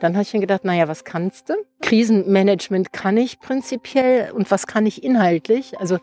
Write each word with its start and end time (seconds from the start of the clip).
Dann 0.00 0.14
habe 0.14 0.22
ich 0.22 0.32
mir 0.32 0.40
gedacht, 0.40 0.64
naja, 0.64 0.88
was 0.88 1.04
kannst 1.04 1.48
du? 1.48 1.54
Krisenmanagement 1.80 2.92
kann 2.92 3.16
ich 3.16 3.40
prinzipiell 3.40 4.32
und 4.32 4.50
was 4.50 4.66
kann 4.66 4.86
ich 4.86 5.04
inhaltlich? 5.04 5.78
Also 5.78 5.98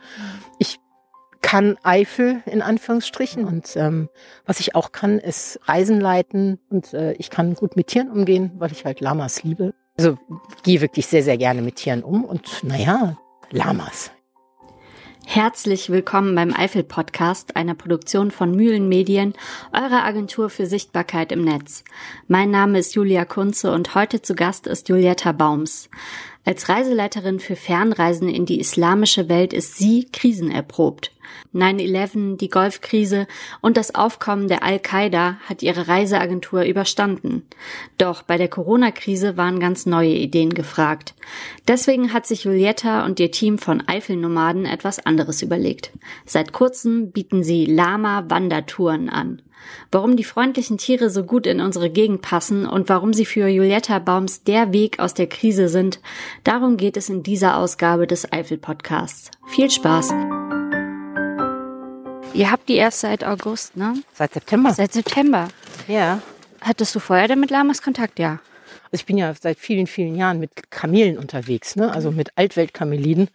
ich 0.57 0.79
kann 1.41 1.77
Eifel 1.83 2.41
in 2.45 2.61
Anführungsstrichen 2.61 3.45
und 3.45 3.75
ähm, 3.75 4.09
was 4.45 4.59
ich 4.59 4.75
auch 4.75 4.91
kann, 4.91 5.19
ist 5.19 5.59
Reisen 5.63 5.99
leiten 5.99 6.59
und 6.69 6.93
äh, 6.93 7.13
ich 7.13 7.29
kann 7.29 7.55
gut 7.55 7.75
mit 7.75 7.87
Tieren 7.87 8.11
umgehen, 8.11 8.51
weil 8.57 8.71
ich 8.71 8.85
halt 8.85 8.99
Lamas 8.99 9.43
liebe. 9.43 9.73
Also 9.97 10.17
gehe 10.63 10.81
wirklich 10.81 11.07
sehr, 11.07 11.23
sehr 11.23 11.37
gerne 11.37 11.61
mit 11.61 11.77
Tieren 11.77 12.03
um 12.03 12.23
und 12.23 12.63
naja, 12.63 13.17
Lamas. 13.51 14.11
Herzlich 15.31 15.91
willkommen 15.91 16.33
beim 16.33 16.55
Eifel 16.55 16.83
Podcast, 16.83 17.55
einer 17.55 17.75
Produktion 17.75 18.31
von 18.31 18.55
Mühlen 18.55 18.89
Medien, 18.89 19.35
eurer 19.71 20.03
Agentur 20.03 20.49
für 20.49 20.65
Sichtbarkeit 20.65 21.31
im 21.31 21.43
Netz. 21.43 21.83
Mein 22.27 22.49
Name 22.49 22.79
ist 22.79 22.95
Julia 22.95 23.25
Kunze 23.25 23.71
und 23.71 23.93
heute 23.93 24.23
zu 24.23 24.33
Gast 24.33 24.65
ist 24.65 24.89
Julietta 24.89 25.31
Baums. 25.33 25.91
Als 26.45 26.67
Reiseleiterin 26.67 27.39
für 27.39 27.55
Fernreisen 27.55 28.27
in 28.27 28.47
die 28.47 28.59
islamische 28.59 29.29
Welt 29.29 29.53
ist 29.53 29.77
sie 29.77 30.07
krisenerprobt. 30.11 31.11
9-11, 31.53 32.37
die 32.37 32.49
Golfkrise 32.49 33.27
und 33.61 33.77
das 33.77 33.95
Aufkommen 33.95 34.47
der 34.47 34.63
Al-Qaida 34.63 35.37
hat 35.45 35.63
ihre 35.63 35.87
Reiseagentur 35.87 36.63
überstanden. 36.63 37.43
Doch 37.97 38.21
bei 38.21 38.37
der 38.37 38.47
Corona-Krise 38.47 39.37
waren 39.37 39.59
ganz 39.59 39.85
neue 39.85 40.13
Ideen 40.13 40.53
gefragt. 40.53 41.15
Deswegen 41.67 42.13
hat 42.13 42.25
sich 42.25 42.43
Julietta 42.43 43.05
und 43.05 43.19
ihr 43.19 43.31
Team 43.31 43.57
von 43.57 43.81
Eifelnomaden 43.87 44.65
etwas 44.65 45.05
anderes 45.05 45.41
überlegt. 45.41 45.91
Seit 46.25 46.53
kurzem 46.53 47.11
bieten 47.11 47.43
sie 47.43 47.65
Lama-Wandertouren 47.65 49.09
an. 49.09 49.41
Warum 49.91 50.15
die 50.15 50.23
freundlichen 50.23 50.77
Tiere 50.77 51.09
so 51.09 51.23
gut 51.23 51.47
in 51.47 51.61
unsere 51.61 51.89
Gegend 51.89 52.21
passen 52.21 52.65
und 52.65 52.89
warum 52.89 53.13
sie 53.13 53.25
für 53.25 53.47
Julietta 53.47 53.99
Baums 53.99 54.43
der 54.43 54.73
Weg 54.73 54.99
aus 54.99 55.13
der 55.13 55.27
Krise 55.27 55.67
sind, 55.69 55.99
darum 56.43 56.77
geht 56.77 56.97
es 56.97 57.09
in 57.09 57.23
dieser 57.23 57.57
Ausgabe 57.57 58.07
des 58.07 58.31
Eifel 58.31 58.57
Podcasts. 58.57 59.31
Viel 59.47 59.69
Spaß! 59.69 60.13
Ihr 62.33 62.51
habt 62.51 62.69
die 62.69 62.75
erst 62.75 63.01
seit 63.01 63.23
August, 63.23 63.75
ne? 63.75 63.95
Seit 64.13 64.33
September. 64.33 64.73
Seit 64.73 64.93
September. 64.93 65.47
Ja. 65.87 66.21
Hattest 66.61 66.93
du 66.93 66.99
vorher 66.99 67.27
denn 67.27 67.39
mit 67.39 67.49
Lamas 67.49 67.81
Kontakt? 67.81 68.19
Ja. 68.19 68.39
Also 68.91 69.01
ich 69.01 69.05
bin 69.05 69.17
ja 69.17 69.33
seit 69.33 69.59
vielen, 69.59 69.87
vielen 69.87 70.15
Jahren 70.15 70.39
mit 70.39 70.71
Kamelen 70.71 71.17
unterwegs, 71.17 71.75
ne? 71.75 71.91
also 71.91 72.11
mit 72.11 72.31
Altweltkameliden 72.35 73.29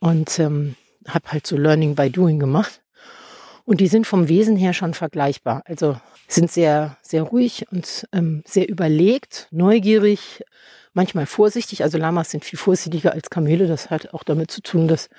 und 0.00 0.38
ähm, 0.38 0.76
habe 1.06 1.32
halt 1.32 1.46
so 1.46 1.56
Learning 1.56 1.94
by 1.94 2.10
Doing 2.10 2.38
gemacht. 2.38 2.80
Und 3.64 3.80
die 3.80 3.88
sind 3.88 4.06
vom 4.06 4.28
Wesen 4.28 4.56
her 4.56 4.72
schon 4.72 4.94
vergleichbar. 4.94 5.62
Also 5.66 6.00
sind 6.26 6.50
sehr, 6.50 6.96
sehr 7.02 7.22
ruhig 7.22 7.66
und 7.70 8.06
ähm, 8.12 8.42
sehr 8.46 8.68
überlegt, 8.68 9.48
neugierig, 9.50 10.42
manchmal 10.94 11.26
vorsichtig. 11.26 11.82
Also 11.82 11.98
Lamas 11.98 12.30
sind 12.30 12.44
viel 12.44 12.58
vorsichtiger 12.58 13.12
als 13.12 13.30
Kamele. 13.30 13.66
Das 13.66 13.90
hat 13.90 14.14
auch 14.14 14.24
damit 14.24 14.50
zu 14.50 14.62
tun, 14.62 14.88
dass 14.88 15.10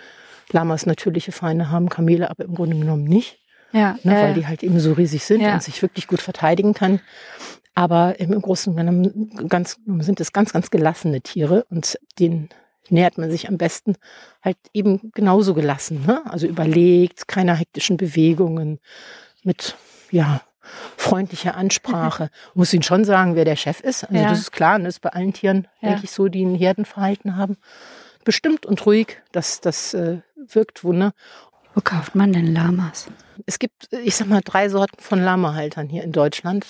Lamas 0.52 0.86
natürliche 0.86 1.31
Feinde 1.31 1.69
haben, 1.69 1.89
Kamele 1.89 2.30
aber 2.30 2.45
im 2.45 2.55
Grunde 2.55 2.78
genommen 2.78 3.03
nicht. 3.03 3.39
Ja, 3.72 3.97
ne, 4.03 4.14
ja, 4.16 4.22
weil 4.23 4.33
die 4.33 4.47
halt 4.47 4.64
eben 4.64 4.80
so 4.80 4.94
riesig 4.94 5.23
sind 5.23 5.41
Ja. 5.41 5.53
und 5.53 5.61
sich 5.64 5.81
wirklich 5.81 6.08
gut 6.08 6.22
verteidigen 6.22 6.73
kann. 6.73 7.00
Aber 7.75 8.19
im 8.19 8.31
Großen 8.41 8.73
und 8.78 9.47
Ganzen 9.47 9.47
ganz, 9.47 9.78
sind 10.06 10.19
es 10.19 10.33
ganz, 10.33 10.52
ganz 10.52 10.72
gelassene 10.72 11.22
Tiere 11.22 11.66
und 11.69 12.00
denen 12.17 12.50
nähert 12.89 13.19
man 13.19 13.30
sich 13.30 13.47
am 13.47 13.58
besten 13.59 13.95
halt 14.44 14.58
eben 14.73 15.11
genauso 15.14 15.53
gelassen. 15.53 16.03
Ne? 16.08 16.22
Also 16.25 16.47
überlegt, 16.47 17.28
keine 17.28 17.56
hektischen 17.56 17.97
Bewegungen, 17.97 18.80
mit 19.44 19.75
ja, 20.09 20.41
freundlicher 20.97 21.56
Ansprache. 21.56 22.31
Muss 22.56 22.73
Ihnen 22.73 22.84
schon 22.84 23.06
sagen, 23.06 23.36
wer 23.36 23.45
der 23.45 23.56
Chef 23.56 23.80
ist. 23.81 24.03
Also 24.06 24.16
Ja. 24.16 24.30
das 24.30 24.39
ist 24.39 24.52
klar, 24.52 24.75
und 24.75 24.84
das 24.86 24.95
ist 24.95 25.00
bei 25.02 25.09
allen 25.09 25.34
Tieren, 25.34 25.67
Ja. 25.81 25.89
denke 25.89 26.06
ich, 26.06 26.11
so, 26.11 26.28
die 26.28 26.44
ein 26.44 26.56
Herdenverhalten 26.56 27.36
haben. 27.38 27.58
Bestimmt 28.25 28.66
und 28.66 28.85
ruhig, 28.85 29.22
das, 29.31 29.62
das 29.62 29.94
äh, 29.94 30.18
wirkt 30.47 30.83
Wunder. 30.83 31.13
Wo 31.75 31.81
kauft 31.81 32.16
man 32.16 32.33
denn 32.33 32.53
Lamas? 32.53 33.07
Es 33.45 33.59
gibt, 33.59 33.94
ich 34.03 34.16
sag 34.16 34.27
mal, 34.27 34.41
drei 34.44 34.69
Sorten 34.69 35.01
von 35.01 35.19
Lamahaltern 35.22 35.88
hier 35.88 36.03
in 36.03 36.11
Deutschland. 36.11 36.66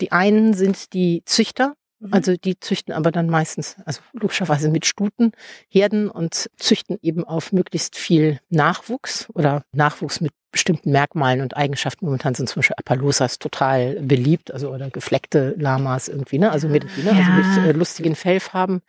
Die 0.00 0.12
einen 0.12 0.54
sind 0.54 0.92
die 0.92 1.22
Züchter, 1.24 1.74
Mhm. 2.00 2.14
also 2.14 2.36
die 2.36 2.58
züchten 2.58 2.94
aber 2.94 3.12
dann 3.12 3.28
meistens, 3.28 3.76
also 3.84 4.00
logischerweise 4.14 4.70
mit 4.70 4.86
Stuten, 4.86 5.32
Herden 5.68 6.08
und 6.08 6.50
züchten 6.56 6.98
eben 7.02 7.24
auf 7.24 7.52
möglichst 7.52 7.96
viel 7.96 8.40
Nachwuchs 8.48 9.28
oder 9.34 9.64
Nachwuchs 9.72 10.20
mit 10.22 10.32
bestimmten 10.50 10.90
Merkmalen 10.90 11.42
und 11.42 11.56
Eigenschaften. 11.56 12.06
Momentan 12.06 12.34
sind 12.34 12.48
zum 12.48 12.60
Beispiel 12.60 12.76
Appaloosas 12.78 13.38
total 13.38 14.00
beliebt, 14.00 14.50
also 14.50 14.70
oder 14.70 14.90
gefleckte 14.90 15.54
Lamas 15.58 16.08
irgendwie, 16.08 16.38
ne? 16.38 16.50
Also 16.50 16.68
mit, 16.68 16.84
ne? 17.04 17.10
also 17.10 17.32
mit 17.32 17.68
äh, 17.68 17.72
lustigen 17.72 18.16
Fellfarben. 18.16 18.80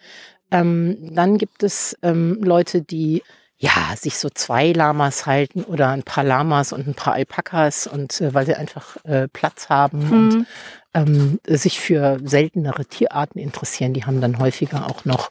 Ähm, 0.50 1.14
dann 1.14 1.38
gibt 1.38 1.64
es 1.64 1.98
ähm, 2.02 2.40
Leute, 2.42 2.82
die 2.82 3.24
ja, 3.62 3.96
sich 3.96 4.18
so 4.18 4.28
zwei 4.30 4.72
Lamas 4.72 5.28
halten 5.28 5.64
oder 5.64 5.90
ein 5.90 6.02
paar 6.02 6.24
Lamas 6.24 6.74
und 6.74 6.88
ein 6.88 6.96
paar 6.96 7.14
Alpakas 7.14 7.86
und 7.86 8.20
äh, 8.20 8.34
weil 8.34 8.48
sie 8.48 8.56
einfach 8.56 8.98
äh, 9.06 9.28
Platz 9.28 9.70
haben 9.70 10.12
und 10.12 10.34
Mhm. 10.34 10.46
ähm, 10.96 11.40
sich 11.48 11.80
für 11.80 12.18
seltenere 12.24 12.86
Tierarten 12.86 13.40
interessieren. 13.40 13.94
Die 13.94 14.04
haben 14.04 14.20
dann 14.20 14.40
häufiger 14.40 14.88
auch 14.88 15.06
noch 15.06 15.30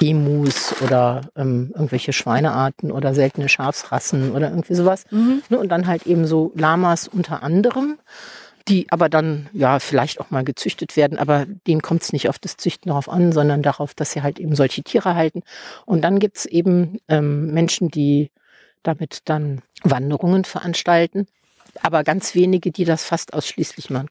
Emus 0.00 0.74
oder 0.82 1.20
ähm, 1.36 1.70
irgendwelche 1.72 2.12
Schweinearten 2.12 2.90
oder 2.90 3.14
seltene 3.14 3.48
Schafsrassen 3.48 4.32
oder 4.32 4.50
irgendwie 4.50 4.74
sowas. 4.74 5.04
Mhm. 5.12 5.42
Ne? 5.48 5.58
Und 5.60 5.68
dann 5.68 5.86
halt 5.86 6.04
eben 6.08 6.26
so 6.26 6.50
Lamas 6.56 7.06
unter 7.06 7.44
anderem, 7.44 7.96
die 8.68 8.86
aber 8.90 9.08
dann 9.08 9.48
ja 9.52 9.78
vielleicht 9.78 10.20
auch 10.20 10.30
mal 10.30 10.44
gezüchtet 10.44 10.96
werden, 10.96 11.18
aber 11.18 11.46
denen 11.66 11.82
kommt 11.82 12.02
es 12.02 12.12
nicht 12.12 12.28
auf 12.28 12.38
das 12.38 12.56
Züchten 12.56 12.90
darauf 12.90 13.08
an, 13.08 13.32
sondern 13.32 13.62
darauf, 13.62 13.94
dass 13.94 14.12
sie 14.12 14.22
halt 14.22 14.38
eben 14.38 14.54
solche 14.54 14.82
Tiere 14.82 15.14
halten. 15.14 15.42
Und 15.86 16.02
dann 16.02 16.18
gibt's 16.18 16.44
eben 16.44 17.00
ähm, 17.08 17.52
Menschen, 17.52 17.88
die 17.90 18.30
damit 18.82 19.20
dann 19.24 19.62
Wanderungen 19.82 20.44
veranstalten, 20.44 21.26
aber 21.82 22.04
ganz 22.04 22.34
wenige, 22.34 22.70
die 22.70 22.84
das 22.84 23.04
fast 23.04 23.32
ausschließlich 23.32 23.90
machen. 23.90 24.08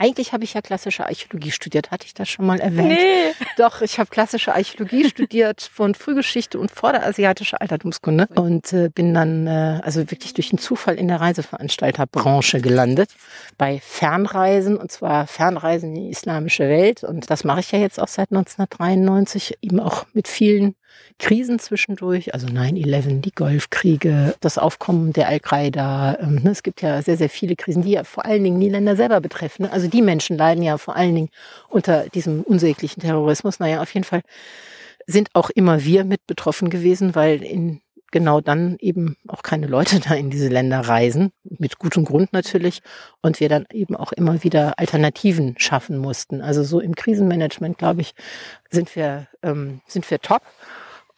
Eigentlich 0.00 0.32
habe 0.32 0.44
ich 0.44 0.54
ja 0.54 0.62
klassische 0.62 1.04
Archäologie 1.04 1.50
studiert, 1.50 1.90
hatte 1.90 2.06
ich 2.06 2.14
das 2.14 2.28
schon 2.28 2.46
mal 2.46 2.60
erwähnt? 2.60 2.88
Nee. 2.88 3.34
Doch, 3.56 3.82
ich 3.82 3.98
habe 3.98 4.08
klassische 4.08 4.54
Archäologie 4.54 5.08
studiert 5.08 5.60
von 5.60 5.94
Frühgeschichte 5.94 6.58
und 6.58 6.70
vorderasiatische 6.70 7.60
Altertumskunde 7.60 8.28
und 8.36 8.72
äh, 8.72 8.90
bin 8.90 9.12
dann 9.12 9.48
äh, 9.48 9.80
also 9.82 10.08
wirklich 10.10 10.34
durch 10.34 10.52
einen 10.52 10.58
Zufall 10.58 10.94
in 10.94 11.08
der 11.08 11.20
Reiseveranstalterbranche 11.20 12.60
gelandet 12.60 13.10
bei 13.58 13.80
Fernreisen 13.80 14.76
und 14.76 14.92
zwar 14.92 15.26
Fernreisen 15.26 15.96
in 15.96 16.04
die 16.04 16.10
islamische 16.10 16.68
Welt 16.68 17.02
und 17.02 17.28
das 17.28 17.42
mache 17.42 17.60
ich 17.60 17.72
ja 17.72 17.80
jetzt 17.80 18.00
auch 18.00 18.08
seit 18.08 18.30
1993 18.30 19.58
eben 19.62 19.80
auch 19.80 20.06
mit 20.12 20.28
vielen 20.28 20.76
Krisen 21.18 21.58
zwischendurch, 21.58 22.34
also 22.34 22.46
9-11, 22.46 23.20
die 23.20 23.32
Golfkriege, 23.32 24.34
das 24.40 24.58
Aufkommen 24.58 25.12
der 25.12 25.28
Al-Qaida. 25.28 26.18
Ähm, 26.20 26.36
ne, 26.42 26.50
es 26.50 26.62
gibt 26.62 26.82
ja 26.82 27.02
sehr, 27.02 27.16
sehr 27.16 27.28
viele 27.28 27.56
Krisen, 27.56 27.82
die 27.82 27.92
ja 27.92 28.04
vor 28.04 28.24
allen 28.24 28.44
Dingen 28.44 28.60
die 28.60 28.68
Länder 28.68 28.96
selber 28.96 29.20
betreffen. 29.20 29.64
Ne? 29.64 29.72
Also 29.72 29.88
die 29.88 30.02
Menschen 30.02 30.36
leiden 30.36 30.62
ja 30.62 30.78
vor 30.78 30.96
allen 30.96 31.14
Dingen 31.14 31.30
unter 31.68 32.08
diesem 32.08 32.42
unsäglichen 32.42 33.02
Terrorismus. 33.02 33.58
Naja, 33.58 33.82
auf 33.82 33.92
jeden 33.94 34.04
Fall 34.04 34.22
sind 35.06 35.30
auch 35.32 35.50
immer 35.50 35.84
wir 35.84 36.04
mit 36.04 36.26
betroffen 36.26 36.70
gewesen, 36.70 37.14
weil 37.14 37.42
in 37.42 37.80
genau 38.10 38.40
dann 38.40 38.76
eben 38.80 39.16
auch 39.26 39.42
keine 39.42 39.66
Leute 39.66 40.00
da 40.08 40.14
in 40.14 40.30
diese 40.30 40.48
Länder 40.48 40.80
reisen, 40.80 41.32
mit 41.44 41.78
gutem 41.78 42.04
Grund 42.04 42.32
natürlich, 42.32 42.82
und 43.22 43.40
wir 43.40 43.48
dann 43.48 43.66
eben 43.72 43.96
auch 43.96 44.12
immer 44.12 44.42
wieder 44.42 44.78
Alternativen 44.78 45.54
schaffen 45.58 45.98
mussten. 45.98 46.40
Also 46.40 46.62
so 46.62 46.80
im 46.80 46.94
Krisenmanagement, 46.94 47.78
glaube 47.78 48.00
ich, 48.00 48.14
sind 48.70 48.94
wir, 48.96 49.28
ähm, 49.42 49.80
sind 49.86 50.10
wir 50.10 50.20
top. 50.20 50.42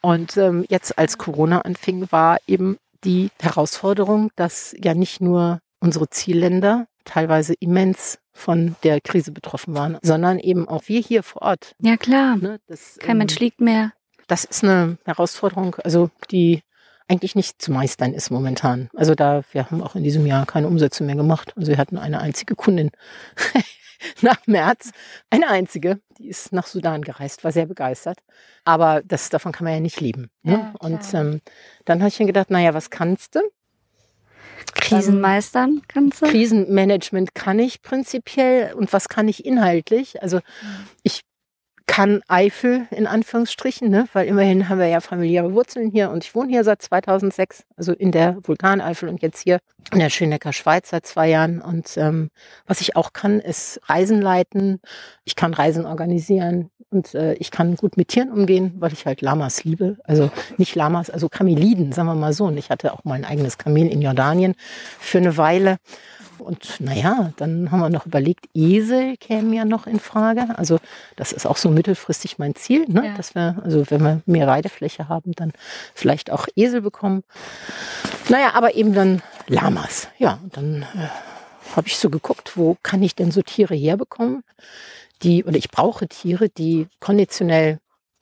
Und 0.02 0.36
ähm, 0.36 0.64
jetzt, 0.68 0.98
als 0.98 1.18
Corona 1.18 1.60
anfing, 1.60 2.10
war 2.10 2.38
eben 2.46 2.78
die 3.04 3.30
Herausforderung, 3.40 4.30
dass 4.36 4.74
ja 4.82 4.94
nicht 4.94 5.20
nur 5.20 5.60
unsere 5.80 6.08
Zielländer 6.08 6.86
teilweise 7.04 7.54
immens 7.60 8.18
von 8.32 8.76
der 8.82 9.00
Krise 9.00 9.32
betroffen 9.32 9.74
waren, 9.74 9.98
sondern 10.02 10.38
eben 10.38 10.68
auch 10.68 10.82
wir 10.86 11.00
hier 11.00 11.22
vor 11.22 11.42
Ort. 11.42 11.74
Ja, 11.80 11.96
klar. 11.96 12.36
Ne? 12.36 12.60
Das, 12.66 12.96
Kein 12.98 13.12
ähm, 13.12 13.18
Mensch 13.18 13.38
liegt 13.38 13.60
mehr. 13.60 13.92
das 14.28 14.44
ist 14.44 14.64
eine 14.64 14.98
Herausforderung, 15.04 15.76
also 15.82 16.10
die 16.30 16.62
eigentlich 17.10 17.34
nicht 17.34 17.60
zu 17.60 17.72
meistern 17.72 18.14
ist 18.14 18.30
momentan. 18.30 18.88
Also 18.94 19.14
da, 19.14 19.42
wir 19.50 19.68
haben 19.68 19.82
auch 19.82 19.96
in 19.96 20.04
diesem 20.04 20.26
Jahr 20.26 20.46
keine 20.46 20.68
Umsätze 20.68 21.02
mehr 21.02 21.16
gemacht. 21.16 21.52
Also 21.56 21.72
wir 21.72 21.78
hatten 21.78 21.98
eine 21.98 22.20
einzige 22.20 22.54
Kundin 22.54 22.90
nach 24.22 24.46
März, 24.46 24.92
eine 25.28 25.48
einzige, 25.48 26.00
die 26.18 26.28
ist 26.28 26.52
nach 26.52 26.68
Sudan 26.68 27.02
gereist, 27.02 27.42
war 27.42 27.50
sehr 27.50 27.66
begeistert. 27.66 28.18
Aber 28.64 29.02
das, 29.04 29.28
davon 29.28 29.50
kann 29.50 29.64
man 29.64 29.74
ja 29.74 29.80
nicht 29.80 30.00
leben. 30.00 30.30
Ne? 30.42 30.52
Ja, 30.52 30.74
Und 30.78 31.02
ähm, 31.12 31.40
dann 31.84 31.98
habe 31.98 32.08
ich 32.08 32.20
mir 32.20 32.26
gedacht, 32.26 32.50
naja, 32.50 32.74
was 32.74 32.90
kannst 32.90 33.34
du? 33.34 33.40
Krisen 34.74 35.20
meistern 35.20 35.82
kannst 35.88 36.22
du? 36.22 36.26
Krisenmanagement 36.26 37.34
kann 37.34 37.58
ich 37.58 37.82
prinzipiell 37.82 38.72
und 38.74 38.92
was 38.92 39.08
kann 39.08 39.26
ich 39.26 39.44
inhaltlich? 39.44 40.22
Also 40.22 40.40
ich 41.02 41.22
kann 41.90 42.22
Eifel 42.28 42.86
in 42.92 43.08
Anführungsstrichen, 43.08 43.90
ne? 43.90 44.06
weil 44.12 44.28
immerhin 44.28 44.68
haben 44.68 44.78
wir 44.78 44.86
ja 44.86 45.00
familiäre 45.00 45.52
Wurzeln 45.54 45.90
hier 45.90 46.10
und 46.10 46.22
ich 46.22 46.36
wohne 46.36 46.48
hier 46.48 46.62
seit 46.62 46.80
2006, 46.82 47.64
also 47.76 47.92
in 47.92 48.12
der 48.12 48.36
Vulkaneifel 48.44 49.08
und 49.08 49.20
jetzt 49.22 49.40
hier 49.40 49.58
in 49.92 49.98
der 49.98 50.08
Schönecker 50.08 50.52
Schweiz 50.52 50.90
seit 50.90 51.04
zwei 51.04 51.28
Jahren. 51.28 51.60
Und 51.60 51.96
ähm, 51.96 52.30
was 52.68 52.80
ich 52.80 52.94
auch 52.94 53.12
kann, 53.12 53.40
ist 53.40 53.80
Reisen 53.86 54.22
leiten. 54.22 54.80
Ich 55.24 55.34
kann 55.34 55.52
Reisen 55.52 55.84
organisieren 55.84 56.70
und 56.90 57.16
äh, 57.16 57.34
ich 57.34 57.50
kann 57.50 57.74
gut 57.74 57.96
mit 57.96 58.06
Tieren 58.06 58.30
umgehen, 58.30 58.76
weil 58.78 58.92
ich 58.92 59.04
halt 59.04 59.20
Lamas 59.20 59.64
liebe. 59.64 59.96
Also 60.04 60.30
nicht 60.58 60.76
Lamas, 60.76 61.10
also 61.10 61.28
Kameliden, 61.28 61.90
sagen 61.90 62.06
wir 62.06 62.14
mal 62.14 62.32
so. 62.32 62.44
Und 62.44 62.56
ich 62.56 62.70
hatte 62.70 62.92
auch 62.92 63.02
mal 63.02 63.14
ein 63.14 63.24
eigenes 63.24 63.58
Kamel 63.58 63.88
in 63.88 64.00
Jordanien 64.00 64.54
für 65.00 65.18
eine 65.18 65.36
Weile. 65.36 65.78
Und 66.40 66.80
naja, 66.80 67.32
dann 67.36 67.70
haben 67.70 67.80
wir 67.80 67.90
noch 67.90 68.06
überlegt, 68.06 68.46
Esel 68.54 69.16
kämen 69.16 69.52
ja 69.52 69.64
noch 69.64 69.86
in 69.86 70.00
Frage. 70.00 70.46
Also 70.56 70.78
das 71.16 71.32
ist 71.32 71.46
auch 71.46 71.56
so 71.56 71.70
mittelfristig 71.70 72.38
mein 72.38 72.54
Ziel, 72.54 72.86
ne? 72.88 73.06
Ja. 73.06 73.14
dass 73.14 73.34
wir, 73.34 73.60
also 73.64 73.90
wenn 73.90 74.02
wir 74.02 74.22
mehr 74.26 74.46
Weidefläche 74.46 75.08
haben, 75.08 75.32
dann 75.32 75.52
vielleicht 75.94 76.30
auch 76.30 76.46
Esel 76.56 76.82
bekommen. 76.82 77.22
Naja, 78.28 78.54
aber 78.54 78.74
eben 78.74 78.94
dann 78.94 79.22
Lamas. 79.46 80.08
Ja, 80.18 80.38
und 80.42 80.56
dann 80.56 80.82
äh, 80.82 81.08
habe 81.76 81.88
ich 81.88 81.98
so 81.98 82.10
geguckt, 82.10 82.56
wo 82.56 82.76
kann 82.82 83.02
ich 83.02 83.14
denn 83.14 83.30
so 83.30 83.42
Tiere 83.42 83.74
herbekommen, 83.74 84.42
die, 85.22 85.44
oder 85.44 85.56
ich 85.56 85.70
brauche 85.70 86.08
Tiere, 86.08 86.48
die 86.48 86.88
konditionell 86.98 87.78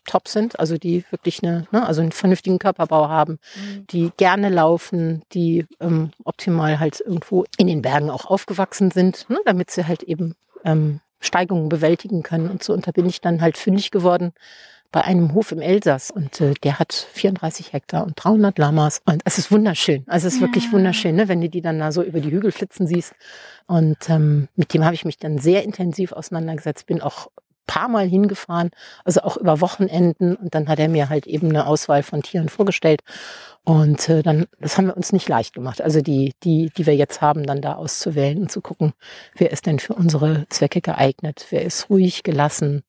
top 0.09 0.29
sind, 0.29 0.59
also 0.59 0.77
die 0.77 1.05
wirklich 1.11 1.43
eine, 1.43 1.67
ne, 1.71 1.87
also 1.87 2.01
einen 2.01 2.13
vernünftigen 2.13 2.59
Körperbau 2.59 3.09
haben, 3.09 3.39
mhm. 3.55 3.87
die 3.89 4.11
gerne 4.17 4.49
laufen, 4.49 5.23
die 5.33 5.67
ähm, 5.81 6.11
optimal 6.25 6.81
halt 6.81 7.01
irgendwo 7.01 7.45
in 7.59 7.69
den 7.69 7.83
Bergen 7.83 8.11
auch 8.11 8.27
aufgewachsen 8.27 8.91
sind, 8.91 9.29
ne, 9.29 9.39
damit 9.45 9.71
sie 9.71 9.87
halt 9.87 10.03
eben 10.03 10.35
ähm, 10.65 11.01
Steigungen 11.21 11.69
bewältigen 11.69 12.23
können. 12.23 12.51
Und 12.51 12.63
so 12.63 12.73
und 12.73 12.87
da 12.87 12.93
bin 12.93 13.07
ich 13.07 13.21
dann 13.21 13.41
halt 13.41 13.57
fündig 13.57 13.91
geworden 13.91 14.33
bei 14.91 15.03
einem 15.03 15.35
Hof 15.35 15.53
im 15.53 15.61
Elsass 15.61 16.11
und 16.11 16.41
äh, 16.41 16.55
der 16.63 16.79
hat 16.79 16.95
34 17.13 17.75
Hektar 17.75 18.07
und 18.07 18.15
300 18.17 18.57
Lamas 18.59 19.03
und 19.05 19.21
es 19.27 19.37
ist 19.37 19.53
wunderschön. 19.53 20.05
Also 20.07 20.27
es 20.27 20.35
ist 20.35 20.41
ja. 20.41 20.47
wirklich 20.47 20.73
wunderschön, 20.73 21.15
ne, 21.15 21.29
wenn 21.29 21.41
du 21.41 21.49
die 21.49 21.61
dann 21.61 21.79
da 21.79 21.93
so 21.93 22.03
über 22.03 22.21
die 22.21 22.31
Hügel 22.31 22.53
flitzen 22.53 22.87
siehst. 22.87 23.15
Und 23.67 24.09
ähm, 24.09 24.49
mit 24.57 24.73
dem 24.73 24.85
habe 24.85 24.95
ich 24.95 25.05
mich 25.05 25.19
dann 25.19 25.39
sehr 25.39 25.63
intensiv 25.63 26.13
auseinandergesetzt, 26.13 26.87
bin 26.87 27.03
auch 27.03 27.29
paar 27.69 27.89
Mal 27.89 28.09
hingefahren, 28.09 28.71
also 29.05 29.21
auch 29.21 29.37
über 29.37 29.61
Wochenenden. 29.61 30.35
Und 30.35 30.57
dann 30.57 30.69
hat 30.69 30.81
er 30.81 30.89
mir 30.89 31.09
halt 31.09 31.29
eben 31.29 31.51
eine 31.51 31.69
Auswahl 31.69 32.03
von 32.03 32.23
Tieren 32.23 32.49
vorgestellt. 32.49 33.03
Und 33.63 34.09
äh, 34.09 34.23
dann, 34.23 34.47
das 34.59 34.77
haben 34.77 34.87
wir 34.87 34.97
uns 34.97 35.13
nicht 35.13 35.29
leicht 35.29 35.55
gemacht. 35.55 35.81
Also 35.81 36.01
die, 36.01 36.35
die, 36.43 36.73
die 36.77 36.87
wir 36.87 36.97
jetzt 36.97 37.21
haben, 37.21 37.47
dann 37.47 37.61
da 37.61 37.75
auszuwählen 37.75 38.39
und 38.39 38.51
zu 38.51 38.61
gucken, 38.61 38.95
wer 39.37 39.53
ist 39.53 39.67
denn 39.67 39.79
für 39.79 39.95
unsere 39.95 40.47
Zwecke 40.49 40.81
geeignet, 40.81 41.47
wer 41.51 41.63
ist 41.63 41.91
ruhig, 41.91 42.25
gelassen, 42.25 42.83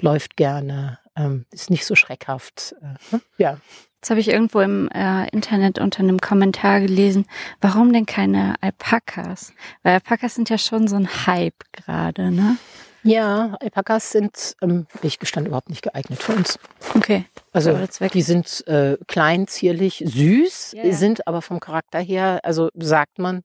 läuft 0.00 0.36
gerne, 0.36 0.98
ähm, 1.16 1.46
ist 1.50 1.70
nicht 1.70 1.86
so 1.86 1.94
schreckhaft. 1.94 2.74
Äh, 2.82 3.14
ne? 3.14 3.20
ja. 3.38 3.58
Jetzt 4.00 4.10
habe 4.10 4.20
ich 4.20 4.28
irgendwo 4.28 4.60
im 4.60 4.90
äh, 4.90 5.28
Internet 5.30 5.78
unter 5.78 6.00
einem 6.00 6.18
Kommentar 6.18 6.80
gelesen, 6.80 7.24
warum 7.62 7.90
denn 7.92 8.04
keine 8.04 8.54
Alpakas? 8.60 9.54
Weil 9.82 9.94
Alpakas 9.94 10.34
sind 10.34 10.50
ja 10.50 10.58
schon 10.58 10.88
so 10.88 10.96
ein 10.96 11.08
Hype 11.26 11.64
gerade, 11.72 12.30
ne? 12.30 12.58
Ja, 13.04 13.56
Alpakas 13.60 14.10
sind, 14.10 14.56
ähm, 14.62 14.86
ich 15.02 15.18
gestanden, 15.18 15.48
überhaupt 15.48 15.68
nicht 15.68 15.82
geeignet 15.82 16.22
für 16.22 16.32
uns. 16.32 16.58
Okay. 16.94 17.26
Also 17.52 17.78
die 18.12 18.22
sind 18.22 18.66
äh, 18.66 18.96
klein, 19.06 19.46
zierlich, 19.46 20.02
süß, 20.06 20.72
ja, 20.72 20.84
ja. 20.84 20.92
sind 20.92 21.26
aber 21.26 21.42
vom 21.42 21.60
Charakter 21.60 22.00
her, 22.00 22.40
also 22.42 22.70
sagt 22.74 23.18
man, 23.18 23.42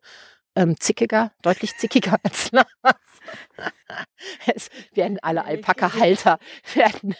ähm, 0.56 0.80
zickiger, 0.80 1.32
deutlich 1.42 1.76
zickiger 1.78 2.18
als 2.24 2.52
Lamas. 2.52 2.96
es 4.46 4.70
werden 4.94 5.20
alle 5.22 5.46
Alpaka-Halter 5.46 6.40
werden 6.74 7.16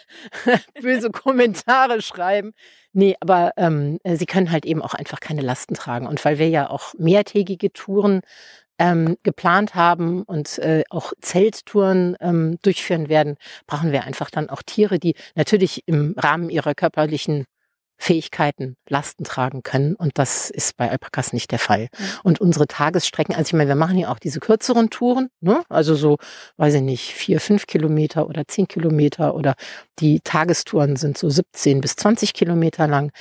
böse 0.80 1.10
Kommentare 1.10 2.02
schreiben. 2.02 2.52
Nee, 2.92 3.16
aber 3.20 3.52
ähm, 3.56 3.98
sie 4.04 4.26
können 4.26 4.50
halt 4.50 4.66
eben 4.66 4.82
auch 4.82 4.94
einfach 4.94 5.20
keine 5.20 5.42
Lasten 5.42 5.74
tragen. 5.74 6.06
Und 6.06 6.24
weil 6.24 6.38
wir 6.38 6.48
ja 6.48 6.70
auch 6.70 6.94
mehrtägige 6.98 7.72
Touren 7.72 8.22
ähm, 8.80 9.18
geplant 9.22 9.74
haben 9.74 10.22
und 10.22 10.58
äh, 10.58 10.82
auch 10.88 11.12
Zelttouren 11.20 12.16
ähm, 12.20 12.58
durchführen 12.62 13.10
werden, 13.10 13.36
brauchen 13.66 13.92
wir 13.92 14.04
einfach 14.04 14.30
dann 14.30 14.48
auch 14.48 14.62
Tiere, 14.62 14.98
die 14.98 15.14
natürlich 15.36 15.82
im 15.86 16.14
Rahmen 16.16 16.48
ihrer 16.48 16.74
körperlichen 16.74 17.44
Fähigkeiten 17.98 18.76
Lasten 18.88 19.24
tragen 19.24 19.62
können. 19.62 19.94
Und 19.94 20.12
das 20.14 20.48
ist 20.48 20.78
bei 20.78 20.90
Alpakas 20.90 21.34
nicht 21.34 21.50
der 21.50 21.58
Fall. 21.58 21.88
Und 22.22 22.40
unsere 22.40 22.66
Tagesstrecken, 22.66 23.34
also 23.34 23.48
ich 23.48 23.52
meine, 23.52 23.68
wir 23.68 23.74
machen 23.74 23.98
ja 23.98 24.10
auch 24.10 24.18
diese 24.18 24.40
kürzeren 24.40 24.88
Touren, 24.88 25.28
ne? 25.42 25.62
also 25.68 25.94
so, 25.94 26.16
weiß 26.56 26.72
ich 26.74 26.82
nicht, 26.82 27.12
vier, 27.12 27.40
fünf 27.40 27.66
Kilometer 27.66 28.26
oder 28.26 28.48
zehn 28.48 28.66
Kilometer 28.66 29.34
oder 29.34 29.54
die 29.98 30.20
Tagestouren 30.20 30.96
sind 30.96 31.18
so 31.18 31.28
17 31.28 31.82
bis 31.82 31.96
20 31.96 32.32
Kilometer 32.32 32.88
lang. 32.88 33.12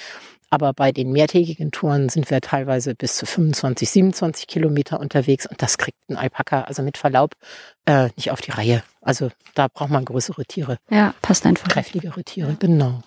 Aber 0.50 0.74
bei 0.74 0.92
den 0.92 1.12
mehrtägigen 1.12 1.72
Touren 1.72 2.10
sind 2.10 2.30
wir 2.32 2.42
teilweise 2.42 2.96
bis 2.96 3.18
zu 3.18 3.26
25, 3.26 3.90
27 3.90 4.48
Kilometer 4.48 5.00
unterwegs 5.00 5.46
und 5.46 5.62
das 5.62 5.78
kriegt 5.78 5.98
ein 6.10 6.18
Alpaka, 6.18 6.62
also 6.62 6.82
mit 6.82 6.98
Verlaub, 6.98 7.36
äh, 7.86 8.10
nicht 8.16 8.32
auf 8.32 8.42
die 8.42 8.52
Reihe. 8.52 8.84
Also 9.02 9.30
da 9.54 9.68
braucht 9.68 9.92
man 9.92 10.06
größere 10.06 10.46
Tiere. 10.46 10.78
Ja, 10.90 11.14
passt 11.22 11.46
einfach. 11.46 11.68
Kräftigere 11.68 12.24
Tiere, 12.24 12.56
genau. 12.60 13.02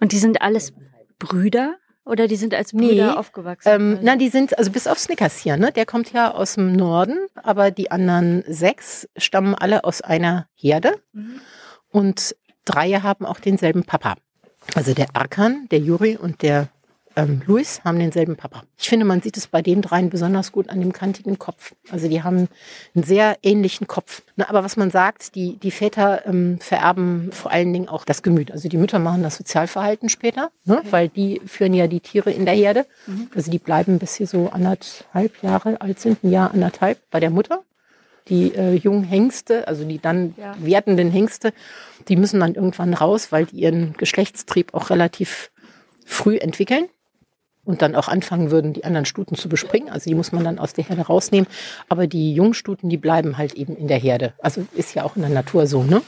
Und 0.00 0.12
die 0.12 0.18
sind 0.18 0.42
alles 0.42 0.72
Brüder? 1.18 1.76
Oder 2.04 2.28
die 2.28 2.36
sind 2.36 2.54
als 2.54 2.70
Brüder 2.70 3.12
nee, 3.12 3.18
aufgewachsen? 3.18 3.68
Ähm, 3.68 3.90
also? 3.94 4.02
Nein, 4.04 4.18
die 4.20 4.28
sind, 4.28 4.56
also 4.56 4.70
bis 4.70 4.86
auf 4.86 4.96
Snickers 4.96 5.38
hier, 5.38 5.56
ne? 5.56 5.72
Der 5.72 5.86
kommt 5.86 6.12
ja 6.12 6.32
aus 6.32 6.54
dem 6.54 6.72
Norden, 6.72 7.18
aber 7.34 7.72
die 7.72 7.90
anderen 7.90 8.44
sechs 8.46 9.08
stammen 9.16 9.56
alle 9.56 9.82
aus 9.82 10.02
einer 10.02 10.46
Herde. 10.54 11.00
Mhm. 11.12 11.40
Und 11.90 12.36
drei 12.64 12.92
haben 12.92 13.26
auch 13.26 13.40
denselben 13.40 13.82
Papa. 13.82 14.14
Also 14.74 14.94
der 14.94 15.08
Erkan, 15.14 15.66
der 15.70 15.78
Juri 15.78 16.16
und 16.16 16.42
der 16.42 16.68
ähm, 17.16 17.40
Luis 17.46 17.80
haben 17.82 17.98
denselben 17.98 18.36
Papa. 18.36 18.62
Ich 18.76 18.88
finde, 18.88 19.06
man 19.06 19.22
sieht 19.22 19.36
es 19.36 19.46
bei 19.46 19.62
den 19.62 19.80
dreien 19.80 20.10
besonders 20.10 20.52
gut 20.52 20.68
an 20.68 20.80
dem 20.80 20.92
kantigen 20.92 21.38
Kopf. 21.38 21.74
Also 21.90 22.08
die 22.08 22.22
haben 22.22 22.48
einen 22.94 23.04
sehr 23.04 23.38
ähnlichen 23.42 23.86
Kopf. 23.86 24.22
Na, 24.36 24.48
aber 24.50 24.62
was 24.62 24.76
man 24.76 24.90
sagt, 24.90 25.34
die, 25.34 25.56
die 25.56 25.70
Väter 25.70 26.26
ähm, 26.26 26.58
vererben 26.60 27.32
vor 27.32 27.50
allen 27.50 27.72
Dingen 27.72 27.88
auch 27.88 28.04
das 28.04 28.22
Gemüt. 28.22 28.52
Also 28.52 28.68
die 28.68 28.76
Mütter 28.76 28.98
machen 28.98 29.22
das 29.22 29.36
Sozialverhalten 29.36 30.10
später, 30.10 30.50
ne? 30.64 30.78
Okay. 30.78 30.88
weil 30.90 31.08
die 31.08 31.40
führen 31.46 31.72
ja 31.72 31.86
die 31.86 32.00
Tiere 32.00 32.30
in 32.30 32.44
der 32.44 32.54
Herde. 32.54 32.86
Mhm. 33.06 33.30
Also 33.34 33.50
die 33.50 33.58
bleiben 33.58 33.98
bis 33.98 34.14
sie 34.14 34.26
so 34.26 34.50
anderthalb 34.50 35.42
Jahre 35.42 35.80
alt 35.80 35.98
sind, 35.98 36.22
ein 36.22 36.30
Jahr 36.30 36.52
anderthalb 36.52 36.98
bei 37.10 37.18
der 37.18 37.30
Mutter 37.30 37.62
die 38.28 38.54
äh, 38.54 38.74
jungen 38.74 39.04
Hengste, 39.04 39.68
also 39.68 39.84
die 39.84 39.98
dann 39.98 40.34
ja. 40.36 40.54
werdenden 40.58 41.10
Hengste, 41.10 41.52
die 42.08 42.16
müssen 42.16 42.40
dann 42.40 42.54
irgendwann 42.54 42.94
raus, 42.94 43.30
weil 43.30 43.46
die 43.46 43.56
ihren 43.56 43.94
Geschlechtstrieb 43.94 44.74
auch 44.74 44.90
relativ 44.90 45.50
früh 46.04 46.36
entwickeln 46.36 46.88
und 47.64 47.82
dann 47.82 47.96
auch 47.96 48.08
anfangen 48.08 48.50
würden, 48.50 48.72
die 48.72 48.84
anderen 48.84 49.06
Stuten 49.06 49.34
zu 49.34 49.48
bespringen. 49.48 49.90
Also 49.90 50.08
die 50.08 50.14
muss 50.14 50.32
man 50.32 50.44
dann 50.44 50.58
aus 50.58 50.72
der 50.72 50.84
Herde 50.84 51.02
rausnehmen. 51.02 51.48
Aber 51.88 52.06
die 52.06 52.32
Jungstuten, 52.32 52.88
die 52.88 52.96
bleiben 52.96 53.38
halt 53.38 53.54
eben 53.54 53.76
in 53.76 53.88
der 53.88 53.98
Herde. 53.98 54.34
Also 54.38 54.66
ist 54.74 54.94
ja 54.94 55.04
auch 55.04 55.16
in 55.16 55.22
der 55.22 55.30
Natur 55.32 55.66
so, 55.66 55.82
ne? 55.82 56.00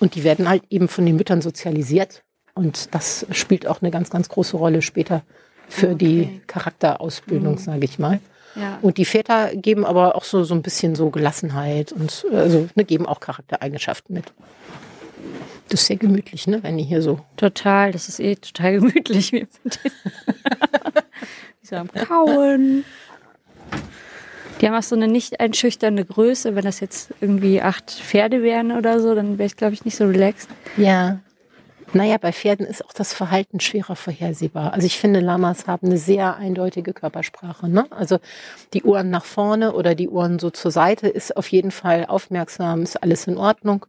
Und 0.00 0.14
die 0.14 0.24
werden 0.24 0.48
halt 0.48 0.62
eben 0.70 0.88
von 0.88 1.06
den 1.06 1.16
Müttern 1.16 1.40
sozialisiert. 1.40 2.22
Und 2.54 2.94
das 2.94 3.26
spielt 3.30 3.66
auch 3.66 3.82
eine 3.82 3.90
ganz, 3.90 4.10
ganz 4.10 4.28
große 4.28 4.56
Rolle 4.56 4.82
später 4.82 5.22
für 5.68 5.90
okay. 5.90 5.96
die 5.96 6.40
Charakterausbildung, 6.46 7.54
mhm. 7.54 7.58
sage 7.58 7.84
ich 7.84 7.98
mal. 7.98 8.20
Ja. 8.60 8.78
Und 8.82 8.98
die 8.98 9.04
Väter 9.04 9.54
geben 9.54 9.84
aber 9.84 10.16
auch 10.16 10.24
so, 10.24 10.44
so 10.44 10.54
ein 10.54 10.62
bisschen 10.62 10.94
so 10.94 11.10
Gelassenheit 11.10 11.92
und 11.92 12.26
also 12.32 12.68
ne, 12.74 12.84
geben 12.84 13.06
auch 13.06 13.20
Charaktereigenschaften 13.20 14.14
mit. 14.14 14.32
Das 15.68 15.80
ist 15.82 15.86
sehr 15.86 15.96
gemütlich, 15.96 16.46
ne, 16.46 16.62
wenn 16.62 16.78
die 16.78 16.84
hier 16.84 17.02
so. 17.02 17.20
Total, 17.36 17.92
das 17.92 18.08
ist 18.08 18.20
eh 18.20 18.36
total 18.36 18.72
gemütlich. 18.80 19.32
Wie 19.32 19.46
so 21.62 21.76
am 21.76 21.92
Kauen. 21.92 22.84
Die 24.60 24.66
haben 24.66 24.74
auch 24.74 24.82
so 24.82 24.96
eine 24.96 25.06
nicht 25.06 25.38
einschüchternde 25.38 26.04
Größe. 26.04 26.56
Wenn 26.56 26.64
das 26.64 26.80
jetzt 26.80 27.14
irgendwie 27.20 27.62
acht 27.62 27.90
Pferde 27.90 28.42
wären 28.42 28.72
oder 28.72 29.00
so, 29.00 29.14
dann 29.14 29.38
wäre 29.38 29.46
ich, 29.46 29.56
glaube 29.56 29.74
ich, 29.74 29.84
nicht 29.84 29.96
so 29.96 30.06
relaxed. 30.06 30.48
Ja. 30.76 31.20
Naja, 31.94 32.18
bei 32.18 32.32
Pferden 32.32 32.66
ist 32.66 32.84
auch 32.84 32.92
das 32.92 33.14
Verhalten 33.14 33.60
schwerer 33.60 33.96
vorhersehbar. 33.96 34.74
Also 34.74 34.86
ich 34.86 34.98
finde, 34.98 35.20
Lamas 35.20 35.66
haben 35.66 35.86
eine 35.86 35.98
sehr 35.98 36.36
eindeutige 36.36 36.92
Körpersprache. 36.92 37.68
Ne? 37.68 37.86
Also 37.90 38.18
die 38.74 38.82
Ohren 38.84 39.10
nach 39.10 39.24
vorne 39.24 39.72
oder 39.72 39.94
die 39.94 40.08
Ohren 40.08 40.38
so 40.38 40.50
zur 40.50 40.70
Seite 40.70 41.08
ist 41.08 41.36
auf 41.36 41.48
jeden 41.48 41.70
Fall 41.70 42.06
aufmerksam, 42.06 42.82
ist 42.82 43.02
alles 43.02 43.26
in 43.26 43.38
Ordnung. 43.38 43.86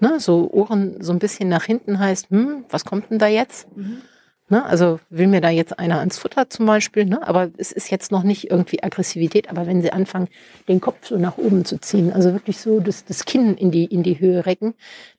Ne? 0.00 0.18
So 0.18 0.50
Ohren 0.50 0.96
so 1.00 1.12
ein 1.12 1.18
bisschen 1.18 1.48
nach 1.48 1.64
hinten 1.64 1.98
heißt, 1.98 2.30
hm, 2.30 2.64
was 2.70 2.84
kommt 2.84 3.10
denn 3.10 3.18
da 3.18 3.26
jetzt? 3.26 3.74
Mhm. 3.76 4.02
Ne? 4.48 4.64
Also 4.64 5.00
will 5.10 5.26
mir 5.26 5.40
da 5.40 5.50
jetzt 5.50 5.76
einer 5.78 5.98
ans 5.98 6.18
Futter 6.18 6.48
zum 6.48 6.66
Beispiel, 6.66 7.04
ne? 7.04 7.26
aber 7.26 7.50
es 7.56 7.72
ist 7.72 7.90
jetzt 7.90 8.12
noch 8.12 8.22
nicht 8.22 8.48
irgendwie 8.48 8.80
Aggressivität, 8.80 9.50
aber 9.50 9.66
wenn 9.66 9.82
sie 9.82 9.92
anfangen, 9.92 10.28
den 10.68 10.80
Kopf 10.80 11.08
so 11.08 11.16
nach 11.16 11.36
oben 11.36 11.64
zu 11.64 11.80
ziehen, 11.80 12.12
also 12.12 12.32
wirklich 12.32 12.58
so 12.58 12.78
das, 12.78 13.04
das 13.04 13.24
Kinn 13.24 13.56
in 13.56 13.72
die, 13.72 13.86
in 13.86 14.04
die 14.04 14.20
Höhe 14.20 14.46
recken, 14.46 14.74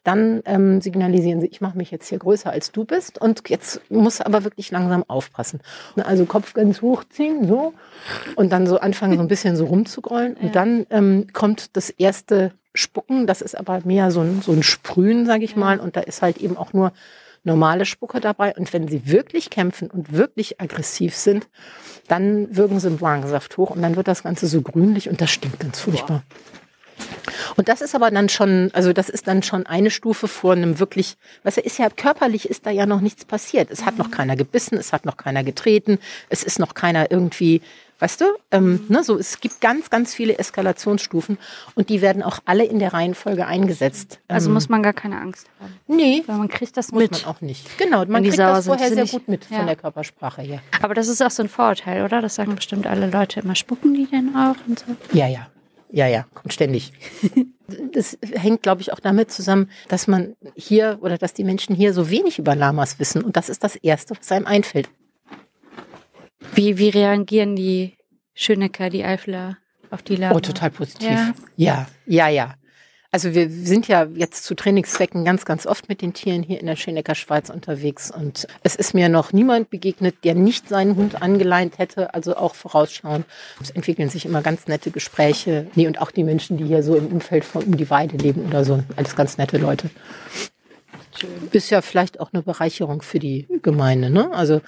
dann 0.06 0.42
ähm, 0.46 0.80
signalisieren 0.80 1.42
sie, 1.42 1.48
ich 1.48 1.60
mache 1.60 1.78
mich 1.78 1.92
jetzt 1.92 2.08
hier 2.08 2.20
größer 2.20 2.50
als 2.50 2.72
du 2.72 2.86
bist 2.86 3.20
und 3.20 3.50
jetzt 3.50 3.82
muss 3.92 4.22
aber 4.22 4.46
wirklich 4.46 4.72
langsam 4.72 5.04
aufpassen. 5.10 5.60
Ne? 5.98 6.06
Also 6.06 6.26
Kopf 6.26 6.54
ganz 6.54 6.82
hochziehen, 6.82 7.50
so 7.50 7.74
und 8.38 8.54
dann 8.54 8.66
so 8.66 8.80
anfangen, 8.80 9.18
so 9.18 9.22
ein 9.22 9.28
bisschen 9.28 9.58
so 9.58 9.66
rumzugrollen 9.66 10.38
ja. 10.40 10.48
und 10.48 10.56
dann 10.56 10.86
ähm, 10.90 11.28
kommt 11.34 11.76
das 11.76 11.90
erste 11.90 12.54
spucken. 12.74 13.28
Das 13.28 13.42
ist 13.42 13.58
aber 13.58 13.82
mehr 13.84 14.12
so 14.12 14.22
ein, 14.22 14.42
so 14.42 14.54
ein 14.54 14.64
Sprühen, 14.64 15.26
sage 15.26 15.44
ich 15.44 15.56
mal. 15.56 15.80
Und 15.80 15.98
da 15.98 16.02
ist 16.02 16.22
halt 16.22 16.38
eben 16.38 16.56
auch 16.56 16.74
nur 16.74 16.94
normale 17.48 17.86
Spucke 17.86 18.20
dabei. 18.20 18.54
Und 18.56 18.72
wenn 18.74 18.88
sie 18.88 19.08
wirklich 19.08 19.50
kämpfen 19.50 19.90
und 19.90 20.14
wirklich 20.14 20.62
aggressiv 20.62 21.16
sind, 21.16 21.48
dann 22.08 22.56
wirken 22.56 22.80
sie 22.80 22.88
im 22.88 23.00
Magensaft 23.00 23.58
hoch 23.58 23.72
und 23.72 23.82
dann 23.82 23.96
wird 23.96 24.08
das 24.08 24.22
Ganze 24.22 24.46
so 24.46 24.62
grünlich 24.62 25.10
und 25.10 25.20
das 25.20 25.32
stinkt 25.32 25.60
ganz 25.60 25.80
furchtbar. 25.80 26.22
Und 27.56 27.70
das 27.70 27.82
ist 27.82 27.96
aber 27.96 28.12
dann 28.12 28.30
schon, 28.30 28.70
also 28.74 28.94
das 28.94 29.10
ist 29.10 29.28
dann 29.28 29.44
schon 29.44 29.66
eine 29.66 29.92
Stufe 29.92 30.28
vor 30.28 30.54
einem 30.54 30.80
wirklich, 30.80 31.18
was 31.44 31.58
ist 31.58 31.80
ja 31.80 31.90
körperlich 31.90 32.50
ist 32.50 32.66
da 32.66 32.72
ja 32.72 32.86
noch 32.86 33.02
nichts 33.02 33.26
passiert. 33.26 33.70
Es 33.72 33.86
hat 33.86 33.98
noch 33.98 34.12
keiner 34.12 34.36
gebissen, 34.36 34.78
es 34.78 34.94
hat 34.94 35.06
noch 35.06 35.18
keiner 35.18 35.44
getreten, 35.44 36.00
es 36.30 36.44
ist 36.44 36.60
noch 36.60 36.74
keiner 36.74 37.12
irgendwie 37.12 37.62
Weißt 38.00 38.22
du? 38.22 38.26
Ähm, 38.52 38.86
ne, 38.90 39.04
so, 39.04 39.18
es 39.18 39.40
gibt 39.40 39.60
ganz, 39.60 39.90
ganz 39.90 40.14
viele 40.14 40.38
Eskalationsstufen 40.38 41.38
und 41.74 41.90
die 41.90 42.02
werden 42.02 42.22
auch 42.22 42.40
alle 42.46 42.64
in 42.64 42.78
der 42.78 42.94
Reihenfolge 42.94 43.48
eingesetzt. 43.48 44.20
Also 44.28 44.50
ähm, 44.50 44.54
muss 44.54 44.70
man 44.70 44.84
gar 44.84 44.94
keine 44.94 45.20
Angst 45.20 45.48
haben. 45.60 45.74
Nee. 45.88 46.24
Weil 46.28 46.38
man 46.38 46.48
kriegt 46.48 46.78
das 46.78 46.92
muss 46.92 47.02
mit. 47.02 47.12
man 47.14 47.26
auch 47.26 47.42
nicht. 47.42 47.78
Genau, 47.80 48.06
man 48.06 48.22
kriegt 48.24 48.36
sauer 48.36 48.54
das 48.54 48.66
vorher 48.68 48.90
sehr 48.90 49.04
nicht- 49.04 49.14
gut 49.14 49.28
mit 49.28 49.50
ja. 49.50 49.58
von 49.58 49.66
der 49.66 49.76
Körpersprache 49.76 50.44
her. 50.44 50.62
Aber 50.82 50.94
das 50.94 51.08
ist 51.08 51.22
auch 51.24 51.32
so 51.32 51.42
ein 51.42 51.50
Vorurteil, 51.50 52.04
oder? 52.04 52.22
Das 52.22 52.36
sagen 52.36 52.56
bestimmt 52.56 52.86
alle 52.86 53.10
Leute 53.10 53.40
immer. 53.40 53.56
Spucken 53.56 53.94
die 53.96 54.06
denn 54.06 54.36
auch 54.36 54.56
und 54.68 54.80
so? 54.80 54.86
Ja, 55.12 55.28
ja. 55.28 55.48
Ja, 55.90 56.06
ja, 56.06 56.26
kommt 56.34 56.54
ständig. 56.54 56.92
Das 57.92 58.18
hängt, 58.22 58.64
glaube 58.64 58.80
ich, 58.80 58.94
auch 58.94 59.00
damit 59.02 59.30
zusammen, 59.30 59.70
dass 59.90 60.08
man 60.08 60.38
hier 60.56 61.00
oder 61.02 61.18
dass 61.18 61.34
die 61.34 61.44
Menschen 61.44 61.76
hier 61.76 61.94
so 61.94 62.10
wenig 62.10 62.40
über 62.40 62.56
Lamas 62.56 62.98
wissen. 62.98 63.22
Und 63.22 63.36
das 63.36 63.50
ist 63.50 63.62
das 63.62 63.76
Erste, 63.76 64.16
was 64.18 64.32
einem 64.32 64.46
einfällt. 64.46 64.88
Wie, 66.54 66.78
wie 66.78 66.90
reagieren 66.90 67.56
die 67.56 67.98
Schönecker, 68.34 68.90
die 68.90 69.04
Eifler 69.04 69.58
auf 69.90 70.02
die 70.02 70.16
Lama? 70.16 70.36
Oh, 70.36 70.40
total 70.40 70.72
positiv. 70.72 71.10
Ja. 71.10 71.34
Ja, 71.56 71.88
ja, 72.06 72.28
ja. 72.30 72.56
Also 73.10 73.34
wir 73.34 73.50
sind 73.50 73.88
ja 73.88 74.06
jetzt 74.14 74.44
zu 74.44 74.54
Trainingszwecken 74.54 75.24
ganz, 75.24 75.46
ganz 75.46 75.66
oft 75.66 75.88
mit 75.88 76.02
den 76.02 76.14
Tieren 76.14 76.44
hier 76.44 76.60
in 76.60 76.66
der 76.66 76.76
Schönecker 76.76 77.16
Schweiz 77.16 77.50
unterwegs 77.50 78.12
und 78.12 78.48
es 78.64 78.76
ist 78.76 78.94
mir 78.94 79.08
noch 79.08 79.32
niemand 79.32 79.70
begegnet, 79.70 80.24
der 80.26 80.36
nicht 80.36 80.68
seinen 80.68 80.98
Hund 80.98 81.22
angeleint 81.22 81.78
hätte, 81.78 82.14
also 82.14 82.36
auch 82.36 82.54
vorausschauen. 82.54 83.24
Es 83.62 83.70
entwickeln 83.70 84.10
sich 84.10 84.26
immer 84.26 84.42
ganz 84.42 84.68
nette 84.68 84.92
Gespräche. 84.92 85.68
Nee, 85.76 85.88
und 85.88 86.02
auch 86.02 86.12
die 86.12 86.24
Menschen, 86.24 86.58
die 86.58 86.66
hier 86.66 86.84
so 86.84 86.96
im 86.96 87.08
Umfeld 87.08 87.46
von 87.46 87.64
um 87.64 87.78
die 87.78 87.90
Weide 87.90 88.18
leben 88.18 88.46
oder 88.46 88.66
so, 88.66 88.84
alles 88.98 89.16
ganz 89.16 89.38
nette 89.38 89.58
Leute. 89.58 89.90
Ist 91.52 91.70
ja 91.70 91.82
vielleicht 91.82 92.20
auch 92.20 92.34
eine 92.34 92.44
Bereicherung 92.44 93.02
für 93.02 93.20
die 93.20 93.48
Gemeinde. 93.62 94.10
Ne? 94.10 94.32
Also 94.32 94.62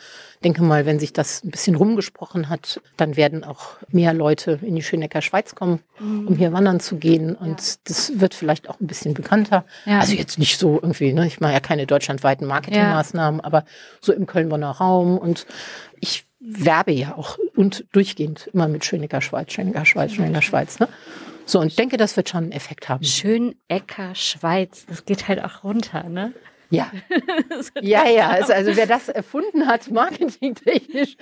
denke 0.43 0.63
mal, 0.63 0.85
wenn 0.85 0.99
sich 0.99 1.13
das 1.13 1.43
ein 1.43 1.51
bisschen 1.51 1.75
rumgesprochen 1.75 2.49
hat, 2.49 2.81
dann 2.97 3.15
werden 3.17 3.43
auch 3.43 3.77
mehr 3.89 4.13
Leute 4.13 4.59
in 4.61 4.75
die 4.75 4.81
Schönecker 4.81 5.21
Schweiz 5.21 5.55
kommen, 5.55 5.81
um 5.99 6.35
hier 6.35 6.53
wandern 6.53 6.79
zu 6.79 6.97
gehen. 6.97 7.35
Und 7.35 7.79
das 7.89 8.19
wird 8.19 8.33
vielleicht 8.33 8.69
auch 8.69 8.79
ein 8.79 8.87
bisschen 8.87 9.13
bekannter. 9.13 9.65
Ja. 9.85 9.99
Also 9.99 10.13
jetzt 10.13 10.39
nicht 10.39 10.57
so 10.59 10.75
irgendwie, 10.75 11.13
ne? 11.13 11.27
ich 11.27 11.39
mache 11.39 11.53
ja 11.53 11.59
keine 11.59 11.85
deutschlandweiten 11.85 12.47
Marketingmaßnahmen, 12.47 13.41
aber 13.41 13.65
so 14.01 14.13
im 14.13 14.25
Köln-Bonner 14.25 14.71
Raum. 14.71 15.17
Und 15.17 15.45
ich 15.99 16.25
werbe 16.39 16.91
ja 16.91 17.15
auch 17.15 17.37
und 17.55 17.85
durchgehend 17.91 18.49
immer 18.53 18.67
mit 18.67 18.85
Schönecker 18.85 19.21
Schweiz, 19.21 19.51
Schönecker 19.51 19.85
Schweiz, 19.85 20.13
Schönecker 20.13 20.41
Schweiz. 20.41 20.79
Ne? 20.79 20.87
So, 21.49 21.59
und 21.59 21.79
denke, 21.79 21.97
das 21.97 22.15
wird 22.15 22.29
schon 22.29 22.43
einen 22.43 22.51
Effekt 22.51 22.89
haben. 22.89 23.03
Schönecker 23.03 24.13
Schweiz. 24.13 24.85
Das 24.87 25.05
geht 25.05 25.27
halt 25.27 25.43
auch 25.43 25.63
runter, 25.63 26.07
ne? 26.07 26.31
Ja. 26.69 26.91
Ja, 27.81 28.07
ja, 28.07 28.29
also, 28.29 28.53
also 28.53 28.75
wer 28.75 28.85
das 28.85 29.09
erfunden 29.09 29.65
hat, 29.65 29.89
marketingtechnisch, 29.91 31.17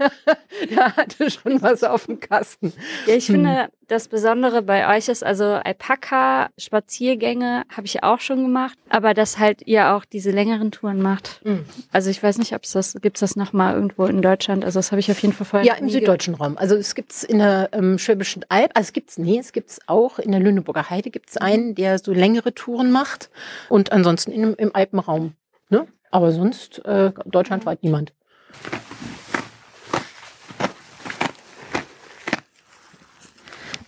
der 0.70 0.96
hatte 0.96 1.30
schon 1.30 1.62
was 1.62 1.84
auf 1.84 2.06
dem 2.06 2.18
Kasten. 2.18 2.72
Ja, 3.06 3.14
ich 3.14 3.26
finde, 3.26 3.68
das 3.90 4.08
Besondere 4.08 4.62
bei 4.62 4.96
euch 4.96 5.08
ist, 5.08 5.22
also 5.24 5.44
Alpaka-Spaziergänge 5.44 7.64
habe 7.74 7.86
ich 7.86 8.04
auch 8.04 8.20
schon 8.20 8.42
gemacht, 8.42 8.78
aber 8.88 9.14
dass 9.14 9.38
halt 9.38 9.66
ihr 9.66 9.94
auch 9.94 10.04
diese 10.04 10.30
längeren 10.30 10.70
Touren 10.70 11.00
macht. 11.02 11.40
Mhm. 11.44 11.64
Also 11.90 12.10
ich 12.10 12.22
weiß 12.22 12.36
nicht, 12.38 12.54
ob 12.54 12.62
es 12.64 12.72
das, 12.72 12.94
gibt's 13.00 13.20
das 13.20 13.36
nochmal 13.36 13.74
irgendwo 13.74 14.04
in 14.06 14.20
Deutschland? 14.22 14.64
Also 14.64 14.78
das 14.78 14.92
habe 14.92 15.00
ich 15.00 15.10
auf 15.10 15.20
jeden 15.20 15.34
Fall 15.34 15.46
vorher 15.46 15.66
Ja, 15.66 15.74
noch 15.74 15.82
im 15.82 15.90
süddeutschen 15.90 16.34
Raum. 16.34 16.56
Also 16.56 16.76
es 16.76 16.94
gibt's 16.94 17.24
in 17.24 17.38
der 17.38 17.70
ähm, 17.72 17.98
Schwäbischen 17.98 18.44
Alb, 18.48 18.70
also 18.74 18.86
es 18.88 18.92
gibt's, 18.92 19.18
nee, 19.18 19.38
es 19.38 19.52
gibt's 19.52 19.80
auch 19.86 20.20
in 20.20 20.30
der 20.30 20.40
Lüneburger 20.40 20.88
Heide 20.88 21.10
gibt's 21.10 21.36
einen, 21.36 21.74
der 21.74 21.98
so 21.98 22.12
längere 22.12 22.54
Touren 22.54 22.92
macht 22.92 23.28
und 23.68 23.92
ansonsten 23.92 24.30
in, 24.30 24.54
im 24.54 24.74
Alpenraum. 24.74 25.34
Ne? 25.68 25.86
Aber 26.10 26.32
sonst 26.32 26.82
äh, 26.84 27.12
deutschlandweit 27.24 27.82
niemand. 27.82 28.12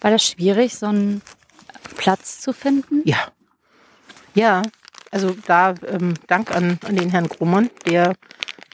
War 0.02 0.10
das 0.10 0.24
schwierig, 0.26 0.74
so 0.76 0.86
einen 0.86 1.22
Platz 1.96 2.40
zu 2.40 2.52
finden? 2.52 3.00
Ja. 3.04 3.28
Ja, 4.34 4.62
also 5.10 5.34
da 5.46 5.74
ähm, 5.86 6.14
Dank 6.26 6.54
an, 6.54 6.78
an 6.86 6.96
den 6.96 7.10
Herrn 7.10 7.28
Grummann, 7.28 7.70
der 7.86 8.14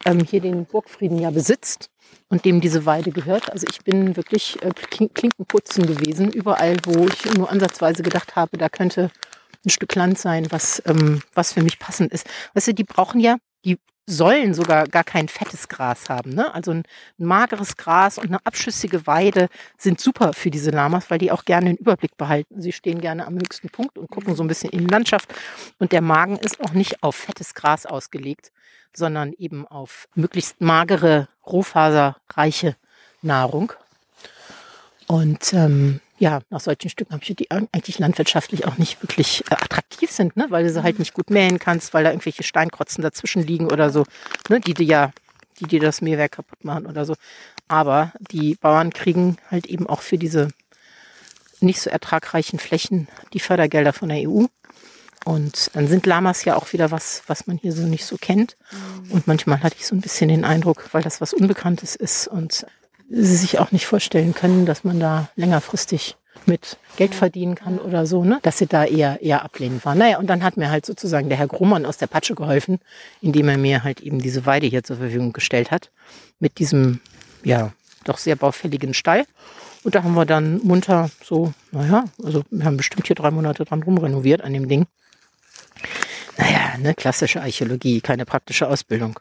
ähm, 0.05 0.21
hier 0.21 0.41
den 0.41 0.65
Burgfrieden 0.65 1.19
ja 1.19 1.31
besitzt 1.31 1.91
und 2.29 2.45
dem 2.45 2.61
diese 2.61 2.87
Weide 2.87 3.11
gehört. 3.11 3.53
Also 3.53 3.67
ich 3.71 3.83
bin 3.85 4.17
wirklich 4.17 4.61
äh, 4.63 4.71
Klin- 4.71 5.13
Klinkenputzen 5.13 5.87
gewesen, 5.87 6.31
überall, 6.33 6.77
wo 6.85 7.07
ich 7.07 7.35
nur 7.35 7.51
ansatzweise 7.51 8.03
gedacht 8.03 8.37
habe, 8.37 8.57
da 8.57 8.69
könnte 8.69 9.11
ein 9.67 9.71
Stück 9.71 9.95
Land 9.95 10.19
sein, 10.19 10.47
was, 10.51 10.83
ähm, 10.87 11.23
was 11.35 11.53
für 11.53 11.63
mich 11.63 11.79
passend 11.79 12.13
ist. 12.13 12.27
Weißt 12.55 12.69
du, 12.69 12.75
die 12.75 12.85
brauchen 12.85 13.21
ja, 13.21 13.37
die 13.65 13.79
sollen 14.09 14.55
sogar 14.55 14.87
gar 14.87 15.05
kein 15.05 15.29
fettes 15.29 15.69
Gras 15.69 16.09
haben. 16.09 16.31
Ne? 16.31 16.53
Also 16.55 16.71
ein, 16.73 16.85
mageres 17.19 17.77
Gras 17.77 18.17
und 18.19 18.27
eine 18.27 18.45
abschüssige 18.45 19.07
Weide 19.07 19.49
sind 19.77 20.01
super 20.01 20.33
für 20.33 20.51
diese 20.51 20.71
Lamas, 20.71 21.11
weil 21.11 21.19
die 21.19 21.31
auch 21.31 21.45
gerne 21.45 21.67
den 21.67 21.77
Überblick 21.77 22.17
behalten. 22.17 22.61
Sie 22.61 22.73
stehen 22.73 23.01
gerne 23.01 23.27
am 23.27 23.35
höchsten 23.35 23.69
Punkt 23.69 23.99
und 23.99 24.11
gucken 24.11 24.35
so 24.35 24.43
ein 24.43 24.49
bisschen 24.49 24.71
in 24.71 24.81
die 24.81 24.93
Landschaft. 24.93 25.35
Und 25.79 25.93
der 25.93 26.01
Magen 26.01 26.37
ist 26.39 26.61
auch 26.61 26.73
nicht 26.73 27.03
auf 27.03 27.17
fettes 27.17 27.55
Gras 27.55 27.85
ausgelegt, 27.85 28.51
sondern 28.95 29.35
eben 29.35 29.67
auf 29.67 30.09
möglichst 30.15 30.61
magere, 30.61 31.29
rohfaserreiche 31.47 32.77
Nahrung. 33.21 33.73
Und 35.09 35.55
ähm, 35.55 36.01
ja, 36.19 36.41
nach 36.51 36.61
solchen 36.61 36.91
Stücken 36.91 37.15
habe 37.15 37.25
ich 37.25 37.35
die 37.35 37.51
eigentlich 37.51 37.99
landwirtschaftlich 37.99 38.67
auch 38.67 38.77
nicht 38.77 39.03
wirklich 39.03 39.43
äh, 39.51 39.55
attraktiv 39.55 40.11
sind, 40.11 40.37
ne? 40.37 40.47
weil 40.51 40.65
du 40.65 40.71
sie 40.71 40.83
halt 40.83 40.99
nicht 40.99 41.15
gut 41.15 41.31
mähen 41.31 41.59
kannst, 41.59 41.95
weil 41.95 42.05
da 42.05 42.11
irgendwelche 42.11 42.43
Steinkrotzen 42.43 43.03
dazwischen 43.03 43.43
liegen 43.43 43.73
oder 43.73 43.91
so, 43.91 44.05
ne? 44.51 44.61
die 44.61 44.75
dir 44.75 44.85
ja, 44.85 45.11
die 45.61 45.65
dir 45.65 45.81
das 45.81 46.03
Mähwerk 46.03 46.33
kaputt 46.33 46.63
machen 46.63 46.87
oder 46.87 47.07
so. 47.07 47.15
Aber 47.69 48.13
die 48.31 48.57
Bauern 48.57 48.93
kriegen 48.93 49.39
halt 49.51 49.67
eben 49.67 49.87
auch 49.87 50.03
für 50.03 50.19
diese 50.19 50.49
nicht 51.61 51.81
so 51.81 51.89
ertragreichen 51.89 52.59
Flächen 52.59 53.09
die 53.33 53.41
Fördergelder 53.41 53.95
von 53.95 54.11
der 54.11 54.29
EU. 54.29 54.45
Und 55.25 55.71
dann 55.75 55.89
sind 55.89 56.07
Lamas 56.07 56.45
ja 56.45 56.57
auch 56.57 56.73
wieder 56.73 56.91
was, 56.91 57.23
was 57.27 57.47
man 57.47 57.57
hier 57.57 57.73
so 57.73 57.83
nicht 57.83 58.05
so 58.05 58.17
kennt. 58.17 58.57
Und 59.11 59.27
manchmal 59.27 59.63
hatte 59.63 59.77
ich 59.79 59.87
so 59.87 59.95
ein 59.95 60.01
bisschen 60.01 60.29
den 60.29 60.45
Eindruck, 60.45 60.89
weil 60.93 61.03
das 61.03 61.21
was 61.21 61.35
Unbekanntes 61.35 61.97
ist 61.97 62.29
und 62.29 62.67
sie 63.11 63.37
sich 63.37 63.59
auch 63.59 63.73
nicht 63.73 63.87
vorstellen 63.87 64.35
können, 64.35 64.67
dass 64.67 64.85
man 64.85 65.01
da 65.01 65.29
längerfristig 65.37 66.17
mit 66.47 66.79
Geld 66.97 67.15
verdienen 67.15 67.55
kann 67.55 67.79
oder 67.79 68.07
so, 68.07 68.25
ne? 68.25 68.39
dass 68.43 68.59
sie 68.59 68.67
da 68.67 68.85
eher, 68.85 69.21
eher 69.23 69.43
ablehnend 69.45 69.85
waren. 69.85 69.99
Naja, 69.99 70.19
und 70.19 70.29
dann 70.29 70.43
hat 70.43 70.57
mir 70.57 70.71
halt 70.71 70.87
sozusagen 70.87 71.29
der 71.29 71.39
Herr 71.39 71.47
Grummann 71.47 71.87
aus 71.87 71.99
der 71.99 72.07
Patsche 72.07 72.35
geholfen, 72.35 72.79
indem 73.21 73.49
er 73.49 73.59
mir 73.59 73.85
halt 73.85 74.01
eben 74.01 74.21
diese 74.21 74.47
Weide 74.47 74.67
hier 74.67 74.85
zur 74.85 74.97
Verfügung 74.97 75.33
gestellt 75.33 75.71
hat, 75.71 75.91
mit 76.39 76.59
diesem, 76.59 77.01
ja, 77.45 77.73
doch 78.05 78.19
sehr 78.19 78.37
baufälligen 78.37 78.95
Stall. 78.95 79.27
Und 79.85 79.95
da 79.95 80.03
haben 80.03 80.15
wir 80.15 80.27
dann 80.27 80.61
munter 80.63 81.11
so, 81.23 81.53
naja, 81.71 82.05
also 82.23 82.43
wir 82.51 82.65
haben 82.65 82.77
bestimmt 82.77 83.07
hier 83.07 83.17
drei 83.17 83.31
Monate 83.31 83.65
dran 83.65 83.83
rumrenoviert 83.83 84.43
an 84.43 84.53
dem 84.53 84.69
Ding. 84.69 84.87
Naja, 86.37 86.79
ne, 86.79 86.95
klassische 86.95 87.43
Archäologie, 87.43 88.01
keine 88.01 88.25
praktische 88.25 88.69
Ausbildung. 88.69 89.19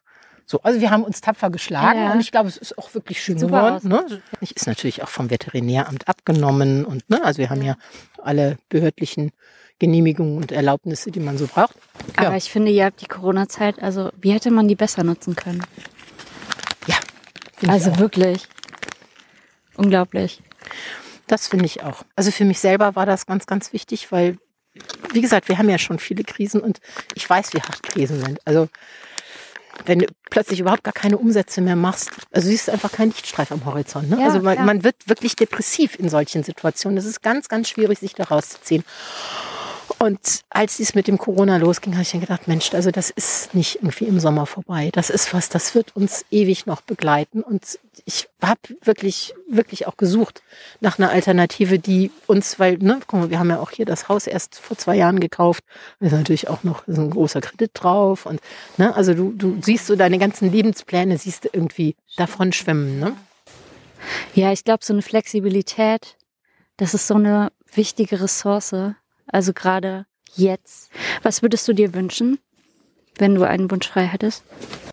So, 0.50 0.62
also 0.62 0.80
wir 0.80 0.92
haben 0.92 1.04
uns 1.04 1.20
tapfer 1.20 1.50
geschlagen 1.50 2.00
Ja. 2.00 2.14
und 2.14 2.22
ich 2.22 2.32
glaube, 2.32 2.48
es 2.48 2.56
ist 2.56 2.78
auch 2.78 2.94
wirklich 2.94 3.22
schön 3.22 3.38
Super 3.38 3.80
geworden. 3.82 3.90
Ne? 3.90 4.22
Ich 4.40 4.56
ist 4.56 4.66
natürlich 4.66 5.04
auch 5.04 5.10
vom 5.10 5.30
Veterinäramt 5.30 6.08
abgenommen 6.08 6.86
und 6.86 7.10
ne, 7.10 7.22
also 7.22 7.40
wir 7.40 7.50
haben 7.50 7.62
ja 7.62 7.76
alle 8.24 8.58
behördlichen 8.70 9.34
Genehmigungen 9.80 10.38
und 10.38 10.54
Erlaubnisse, 10.54 11.12
die 11.12 11.20
man 11.20 11.38
so 11.38 11.48
braucht. 11.48 11.76
Aber 12.16 12.30
Ja. 12.30 12.36
ich 12.38 12.50
finde, 12.50 12.72
ihr 12.72 12.86
habt 12.86 13.02
die 13.02 13.08
Corona-Zeit, 13.08 13.84
also 13.84 14.10
wie 14.22 14.32
hätte 14.32 14.50
man 14.50 14.70
die 14.70 14.76
besser 14.76 15.04
nutzen 15.04 15.36
können? 15.36 15.62
Ja, 16.88 16.96
Also 17.68 17.98
wirklich. 18.00 18.48
Unglaublich. 19.76 20.42
Das 21.28 21.48
finde 21.50 21.66
ich 21.66 21.84
auch. 21.84 22.04
Also 22.16 22.32
für 22.32 22.46
mich 22.46 22.60
selber 22.60 22.96
war 22.96 23.06
das 23.06 23.26
ganz, 23.26 23.48
ganz 23.48 23.74
wichtig, 23.74 24.12
weil, 24.14 24.38
wie 25.12 25.22
gesagt, 25.22 25.50
wir 25.50 25.58
haben 25.58 25.70
ja 25.70 25.78
schon 25.78 26.00
viele 26.00 26.24
Krisen 26.24 26.62
und 26.62 26.80
ich 27.16 27.30
weiß, 27.30 27.54
wie 27.54 27.60
hart 27.62 27.84
Krisen 27.84 28.24
sind. 28.24 28.40
Also 28.48 28.70
wenn 29.86 30.00
du 30.00 30.08
plötzlich 30.30 30.60
überhaupt 30.60 30.84
gar 30.84 30.94
keine 30.94 31.18
Umsätze 31.18 31.62
mehr 31.62 31.76
machst, 31.76 32.12
also 32.32 32.48
siehst 32.48 32.68
du 32.68 32.72
einfach 32.72 32.92
keinen 32.92 33.12
Lichtstreif 33.12 33.52
am 33.52 33.66
Horizont. 33.66 34.10
Ne? 34.10 34.20
Ja, 34.20 34.26
also 34.28 34.40
man, 34.40 34.58
ja. 34.58 34.64
man 34.64 34.84
wird 34.84 34.96
wirklich 35.08 35.36
depressiv 35.36 35.98
in 36.00 36.10
solchen 36.10 36.44
Situationen. 36.44 36.98
Es 36.98 37.06
ist 37.06 37.22
ganz, 37.22 37.48
ganz 37.48 37.70
schwierig, 37.70 38.00
sich 38.00 38.14
da 38.14 38.26
rauszuziehen. 38.26 38.84
Und 40.00 40.42
als 40.50 40.80
es 40.80 40.94
mit 40.94 41.08
dem 41.08 41.18
Corona 41.18 41.58
losging, 41.58 41.94
habe 41.94 42.04
ich 42.04 42.12
dann 42.12 42.22
gedacht, 42.22 42.48
Mensch, 42.48 42.74
also 42.74 42.92
das 42.92 43.10
ist 43.10 43.56
nicht 43.56 43.78
irgendwie 43.78 44.06
im 44.06 44.20
Sommer 44.20 44.46
vorbei. 44.46 44.90
Das 44.94 45.10
ist 45.10 45.34
was, 45.34 45.50
das 45.50 45.74
wird 45.74 45.96
uns 45.96 46.24
ewig 46.30 46.68
noch 46.68 46.82
begleiten. 46.82 47.42
Und 47.42 47.80
ich 48.06 48.28
habe 48.42 48.60
wirklich, 48.84 49.34
wirklich 49.50 49.88
auch 49.88 49.98
gesucht 49.98 50.44
nach 50.82 51.00
einer 51.00 51.10
Alternative, 51.10 51.80
die 51.80 52.12
uns, 52.28 52.60
weil, 52.60 52.78
ne, 52.78 53.00
guck 53.08 53.20
mal, 53.20 53.30
wir 53.32 53.40
haben 53.40 53.50
ja 53.50 53.60
auch 53.60 53.72
hier 53.72 53.86
das 53.86 54.08
Haus 54.08 54.28
erst 54.28 54.60
vor 54.60 54.78
zwei 54.78 54.96
Jahren 54.96 55.20
gekauft. 55.20 55.64
Da 56.00 56.08
ist 56.08 56.12
natürlich 56.12 56.48
auch 56.48 56.64
noch 56.64 56.88
ist 56.88 56.98
ein 57.00 57.10
großer 57.10 57.42
Kredit 57.42 57.72
drauf. 57.74 58.28
Und 58.28 58.40
ne, 58.78 58.96
also 58.96 59.16
du, 59.16 59.32
du 59.32 59.58
siehst 59.62 59.88
so 59.88 59.96
deine 59.96 60.20
ganzen 60.20 60.52
Lebenspläne, 60.52 61.18
siehst 61.18 61.46
du 61.46 61.50
irgendwie 61.52 61.96
davon 62.18 62.54
schwimmen. 62.54 63.00
Ne? 63.00 63.16
Ja, 64.36 64.52
ich 64.52 64.64
glaube, 64.64 64.86
so 64.86 64.94
eine 64.94 65.02
Flexibilität, 65.02 66.18
das 66.78 66.94
ist 66.94 67.08
so 67.08 67.16
eine 67.16 67.52
wichtige 67.74 68.22
Ressource. 68.22 68.76
Also 69.28 69.54
gerade 69.54 70.06
jetzt. 70.36 70.92
Was 71.24 71.42
würdest 71.42 71.68
du 71.68 71.74
dir 71.74 71.94
wünschen, 71.94 72.40
wenn 73.18 73.36
du 73.36 73.44
einen 73.44 73.70
Wunsch 73.72 73.88
frei 73.88 74.06
hättest? 74.06 74.44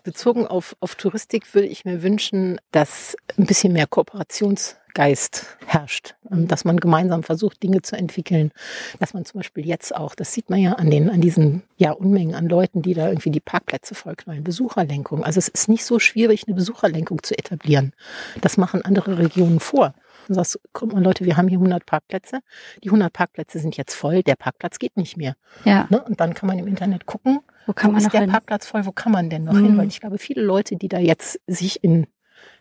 Bezogen 0.03 0.45
auf, 0.45 0.75
auf 0.79 0.95
Touristik 0.95 1.53
würde 1.53 1.67
ich 1.67 1.85
mir 1.85 2.03
wünschen, 2.03 2.59
dass 2.71 3.15
ein 3.37 3.45
bisschen 3.45 3.73
mehr 3.73 3.87
Kooperationsgeist 3.87 5.57
herrscht, 5.65 6.15
ähm, 6.31 6.47
dass 6.47 6.63
man 6.63 6.77
gemeinsam 6.77 7.23
versucht, 7.23 7.63
Dinge 7.63 7.81
zu 7.81 7.95
entwickeln, 7.95 8.51
dass 8.99 9.15
man 9.15 9.25
zum 9.25 9.39
Beispiel 9.39 9.65
jetzt 9.65 9.95
auch, 9.95 10.13
das 10.13 10.31
sieht 10.31 10.49
man 10.49 10.59
ja 10.59 10.73
an 10.73 10.91
den, 10.91 11.09
an 11.09 11.21
diesen, 11.21 11.63
ja, 11.77 11.91
Unmengen 11.91 12.35
an 12.35 12.47
Leuten, 12.47 12.83
die 12.83 12.93
da 12.93 13.07
irgendwie 13.07 13.31
die 13.31 13.39
Parkplätze 13.39 13.95
vollknallen, 13.95 14.43
Besucherlenkung. 14.43 15.23
Also 15.23 15.39
es 15.39 15.47
ist 15.47 15.69
nicht 15.69 15.85
so 15.85 15.97
schwierig, 15.97 16.43
eine 16.47 16.55
Besucherlenkung 16.55 17.23
zu 17.23 17.35
etablieren. 17.37 17.93
Das 18.41 18.57
machen 18.57 18.83
andere 18.83 19.17
Regionen 19.17 19.59
vor 19.59 19.95
und 20.29 20.35
sagst, 20.35 20.59
guck 20.73 20.93
mal 20.93 21.03
Leute, 21.03 21.25
wir 21.25 21.37
haben 21.37 21.47
hier 21.47 21.57
100 21.57 21.85
Parkplätze. 21.85 22.39
Die 22.83 22.89
100 22.89 23.11
Parkplätze 23.11 23.59
sind 23.59 23.77
jetzt 23.77 23.93
voll, 23.95 24.23
der 24.23 24.35
Parkplatz 24.35 24.79
geht 24.79 24.97
nicht 24.97 25.17
mehr. 25.17 25.35
Ja. 25.63 25.87
Ne? 25.89 26.03
Und 26.03 26.19
dann 26.19 26.33
kann 26.33 26.47
man 26.47 26.59
im 26.59 26.67
Internet 26.67 27.05
gucken, 27.05 27.39
wo, 27.65 27.73
kann 27.73 27.89
wo 27.89 27.93
man 27.93 28.01
ist 28.01 28.13
der 28.13 28.21
hin? 28.21 28.31
Parkplatz 28.31 28.67
voll, 28.67 28.85
wo 28.85 28.91
kann 28.91 29.11
man 29.11 29.29
denn 29.29 29.43
noch 29.43 29.53
mhm. 29.53 29.65
hin? 29.65 29.77
Weil 29.77 29.87
ich 29.87 29.99
glaube, 29.99 30.17
viele 30.17 30.41
Leute, 30.41 30.75
die 30.75 30.87
da 30.87 30.99
jetzt 30.99 31.39
sich 31.47 31.83
in 31.83 32.07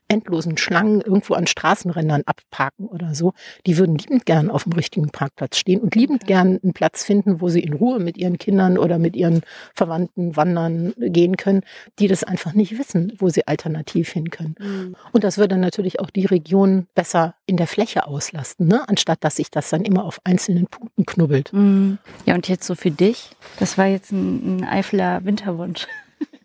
endlosen 0.09 0.57
Schlangen 0.59 1.01
irgendwo 1.01 1.35
an 1.35 1.47
Straßenrändern 1.47 2.23
abparken 2.27 2.87
oder 2.87 3.15
so, 3.15 3.33
die 3.67 3.79
würden 3.79 3.97
liebend 3.97 4.27
gern 4.27 4.51
auf 4.51 4.65
dem 4.65 4.73
richtigen 4.73 5.11
Parkplatz 5.11 5.57
stehen 5.57 5.81
und 5.81 5.95
liebend 5.95 6.27
gern 6.27 6.61
einen 6.63 6.73
Platz 6.73 7.05
finden, 7.05 7.41
wo 7.41 7.49
sie 7.49 7.61
in 7.61 7.73
Ruhe 7.73 7.99
mit 7.99 8.17
ihren 8.17 8.39
Kindern 8.39 8.79
oder 8.79 8.99
mit 8.99 9.17
ihren 9.17 9.43
Verwandten 9.75 10.37
wandern 10.37 10.95
gehen 10.99 11.37
können, 11.37 11.63
die 11.99 12.09
das 12.09 12.25
einfach 12.25 12.53
nicht 12.55 12.79
wissen, 12.79 13.13
wo 13.19 13.29
sie 13.29 13.47
alternativ 13.47 14.11
hin 14.11 14.31
können. 14.31 14.55
Mhm. 14.59 14.97
Und 15.13 15.25
das 15.25 15.39
würde 15.39 15.57
natürlich 15.57 16.01
auch 16.01 16.11
die 16.11 16.27
Region 16.27 16.87
besser 16.95 17.35
in 17.47 17.57
der 17.57 17.67
Fläche 17.67 18.07
auslasten, 18.07 18.69
ne? 18.69 18.89
anstatt 18.89 19.25
dass 19.25 19.37
sich 19.37 19.51
das 19.51 19.71
dann 19.71 19.83
immer 19.83 20.05
auf 20.05 20.21
einzelnen 20.25 20.67
Punkten 20.67 21.07
knubbelt. 21.07 21.53
Mhm. 21.53 21.99
Ja, 22.27 22.35
und 22.35 22.49
jetzt 22.49 22.67
so 22.67 22.75
für 22.75 22.91
dich, 22.91 23.31
das 23.59 23.79
war 23.79 23.87
jetzt 23.87 24.13
ein, 24.13 24.59
ein 24.59 24.65
Eifeler 24.65 25.25
Winterwunsch. 25.25 25.87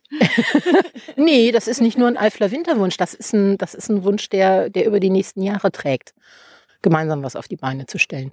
nee, 1.15 1.51
das 1.51 1.67
ist 1.67 1.81
nicht 1.81 1.97
nur 1.97 2.07
ein 2.07 2.17
Eifler 2.17 2.51
Winterwunsch, 2.51 2.97
das 2.97 3.13
ist 3.13 3.33
ein, 3.33 3.57
das 3.57 3.73
ist 3.73 3.89
ein 3.89 4.03
Wunsch, 4.03 4.29
der, 4.29 4.69
der 4.69 4.85
über 4.85 4.99
die 4.99 5.09
nächsten 5.09 5.41
Jahre 5.41 5.71
trägt, 5.71 6.13
gemeinsam 6.81 7.23
was 7.23 7.35
auf 7.35 7.47
die 7.47 7.57
Beine 7.57 7.85
zu 7.85 7.99
stellen. 7.99 8.31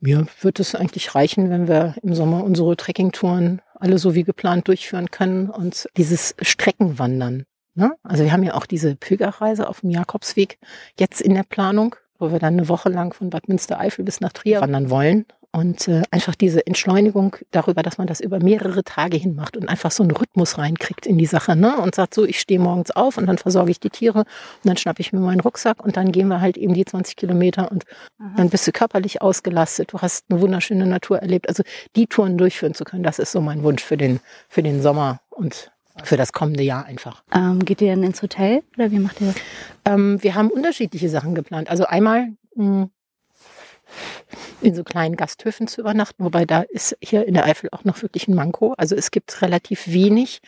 Mir 0.00 0.26
wird 0.40 0.60
es 0.60 0.74
eigentlich 0.74 1.14
reichen, 1.14 1.50
wenn 1.50 1.68
wir 1.68 1.94
im 2.02 2.14
Sommer 2.14 2.42
unsere 2.44 2.76
Trekkingtouren 2.76 3.60
alle 3.74 3.98
so 3.98 4.14
wie 4.14 4.24
geplant 4.24 4.68
durchführen 4.68 5.10
können 5.10 5.50
und 5.50 5.88
dieses 5.96 6.34
Streckenwandern. 6.40 7.44
Ne? 7.74 7.92
Also 8.02 8.24
wir 8.24 8.32
haben 8.32 8.42
ja 8.42 8.54
auch 8.54 8.66
diese 8.66 8.96
Pilgerreise 8.96 9.68
auf 9.68 9.80
dem 9.80 9.90
Jakobsweg 9.90 10.58
jetzt 10.98 11.20
in 11.20 11.34
der 11.34 11.42
Planung, 11.42 11.96
wo 12.18 12.32
wir 12.32 12.38
dann 12.38 12.54
eine 12.54 12.68
Woche 12.68 12.88
lang 12.88 13.14
von 13.14 13.30
Bad 13.30 13.48
Münstereifel 13.48 14.04
bis 14.04 14.20
nach 14.20 14.32
Trier 14.32 14.60
wandern 14.60 14.90
wollen. 14.90 15.26
Und 15.52 15.88
äh, 15.88 16.02
einfach 16.12 16.36
diese 16.36 16.64
Entschleunigung 16.64 17.36
darüber, 17.50 17.82
dass 17.82 17.98
man 17.98 18.06
das 18.06 18.20
über 18.20 18.38
mehrere 18.38 18.84
Tage 18.84 19.16
hin 19.16 19.34
macht 19.34 19.56
und 19.56 19.68
einfach 19.68 19.90
so 19.90 20.04
einen 20.04 20.12
Rhythmus 20.12 20.58
reinkriegt 20.58 21.06
in 21.06 21.18
die 21.18 21.26
Sache, 21.26 21.56
ne? 21.56 21.76
Und 21.78 21.96
sagt 21.96 22.14
so, 22.14 22.24
ich 22.24 22.38
stehe 22.38 22.60
morgens 22.60 22.92
auf 22.92 23.16
und 23.18 23.26
dann 23.26 23.36
versorge 23.36 23.72
ich 23.72 23.80
die 23.80 23.90
Tiere 23.90 24.20
und 24.20 24.26
dann 24.62 24.76
schnappe 24.76 25.00
ich 25.00 25.12
mir 25.12 25.18
meinen 25.18 25.40
Rucksack 25.40 25.84
und 25.84 25.96
dann 25.96 26.12
gehen 26.12 26.28
wir 26.28 26.40
halt 26.40 26.56
eben 26.56 26.74
die 26.74 26.84
20 26.84 27.16
Kilometer 27.16 27.70
und 27.72 27.84
Aha. 28.20 28.34
dann 28.36 28.48
bist 28.48 28.64
du 28.68 28.70
körperlich 28.70 29.22
ausgelastet. 29.22 29.92
Du 29.92 29.98
hast 29.98 30.26
eine 30.30 30.40
wunderschöne 30.40 30.86
Natur 30.86 31.18
erlebt. 31.18 31.48
Also 31.48 31.64
die 31.96 32.06
Touren 32.06 32.38
durchführen 32.38 32.74
zu 32.74 32.84
können, 32.84 33.02
das 33.02 33.18
ist 33.18 33.32
so 33.32 33.40
mein 33.40 33.64
Wunsch 33.64 33.82
für 33.82 33.96
den, 33.96 34.20
für 34.48 34.62
den 34.62 34.80
Sommer 34.80 35.20
und 35.30 35.72
für 36.04 36.16
das 36.16 36.32
kommende 36.32 36.62
Jahr 36.62 36.84
einfach. 36.84 37.24
Ähm, 37.34 37.64
geht 37.64 37.80
ihr 37.80 37.90
dann 37.90 38.04
ins 38.04 38.22
Hotel 38.22 38.62
oder 38.76 38.92
wie 38.92 39.00
macht 39.00 39.20
ihr 39.20 39.28
das? 39.28 39.36
Ähm, 39.84 40.22
wir 40.22 40.36
haben 40.36 40.50
unterschiedliche 40.50 41.08
Sachen 41.08 41.34
geplant. 41.34 41.68
Also 41.68 41.86
einmal 41.86 42.28
mh, 42.54 42.82
hm, 42.82 42.90
in 44.62 44.74
so 44.74 44.84
kleinen 44.84 45.16
Gasthöfen 45.16 45.66
zu 45.66 45.80
übernachten, 45.80 46.24
wobei 46.24 46.44
da 46.44 46.62
ist 46.62 46.96
hier 47.00 47.26
in 47.26 47.34
der 47.34 47.44
Eifel 47.44 47.70
auch 47.72 47.84
noch 47.84 48.02
wirklich 48.02 48.28
ein 48.28 48.34
Manko. 48.34 48.74
Also 48.76 48.94
es 48.94 49.10
gibt 49.10 49.42
relativ 49.42 49.88
wenig 49.88 50.42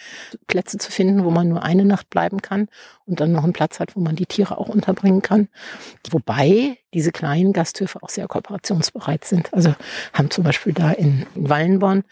Plätze 0.47 0.79
zu 0.79 0.91
finden, 0.91 1.25
wo 1.25 1.31
man 1.31 1.49
nur 1.49 1.63
eine 1.63 1.85
Nacht 1.85 2.11
bleiben 2.11 2.43
kann 2.43 2.69
und 3.07 3.21
dann 3.21 3.33
noch 3.33 3.45
einen 3.45 3.53
Platz 3.53 3.81
hat, 3.81 3.97
wo 3.97 4.01
man 4.01 4.17
die 4.17 4.27
Tiere 4.27 4.59
auch 4.59 4.69
unterbringen 4.69 5.23
kann. 5.23 5.49
Wobei 6.11 6.79
diese 6.95 7.13
kleinen 7.13 7.53
Gasthöfe 7.53 8.03
auch 8.03 8.09
sehr 8.09 8.29
kooperationsbereit 8.29 9.25
sind. 9.25 9.53
Also 9.53 9.75
haben 10.13 10.31
zum 10.31 10.45
Beispiel 10.45 10.73
da 10.73 10.91
in, 10.93 11.27
Wallenborn 11.35 12.05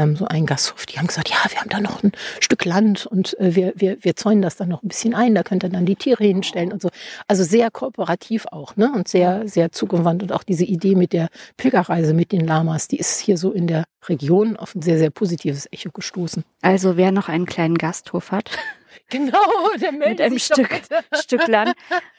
ähm, 0.00 0.16
so 0.16 0.26
einen 0.26 0.46
Gasthof, 0.46 0.86
die 0.86 0.98
haben 0.98 1.06
gesagt, 1.06 1.28
ja, 1.28 1.36
wir 1.48 1.60
haben 1.60 1.68
da 1.68 1.80
noch 1.80 2.02
ein 2.02 2.12
Stück 2.40 2.64
Land 2.64 3.06
und 3.06 3.38
äh, 3.38 3.54
wir, 3.54 3.72
wir, 3.76 4.02
wir 4.02 4.16
zäunen 4.16 4.42
das 4.42 4.56
dann 4.56 4.68
noch 4.68 4.82
ein 4.82 4.88
bisschen 4.88 5.14
ein, 5.14 5.34
da 5.34 5.42
könnt 5.42 5.64
ihr 5.64 5.68
dann 5.68 5.86
die 5.86 5.96
Tiere 5.96 6.24
hinstellen 6.24 6.72
und 6.72 6.82
so. 6.82 6.88
Also 7.28 7.44
sehr 7.44 7.70
kooperativ 7.70 8.46
auch, 8.50 8.76
ne? 8.76 8.92
Und 8.94 9.08
sehr, 9.08 9.46
sehr 9.46 9.72
zugewandt. 9.72 10.22
Und 10.22 10.32
auch 10.32 10.42
diese 10.42 10.64
Idee 10.64 10.94
mit 10.94 11.12
der 11.12 11.28
Pilgerreise 11.56 12.14
mit 12.14 12.32
den 12.32 12.46
Lamas, 12.46 12.88
die 12.88 12.98
ist 12.98 13.20
hier 13.20 13.36
so 13.36 13.52
in 13.52 13.66
der 13.66 13.84
Region 14.08 14.56
auf 14.56 14.74
ein 14.74 14.82
sehr, 14.82 14.98
sehr 14.98 15.10
positives 15.10 15.68
Echo 15.70 15.90
gestoßen. 15.90 16.44
Also 16.62 16.96
wer 16.96 17.12
noch 17.12 17.28
einen 17.28 17.46
kleinen 17.46 17.78
Gasthof 17.78 18.32
hat. 18.32 18.50
Genau, 19.08 19.38
der 19.80 19.90
meldet 19.90 20.10
mit 20.10 20.20
einem 20.20 20.38
Stück, 20.38 20.82
Stück 21.14 21.48
Land. 21.48 21.72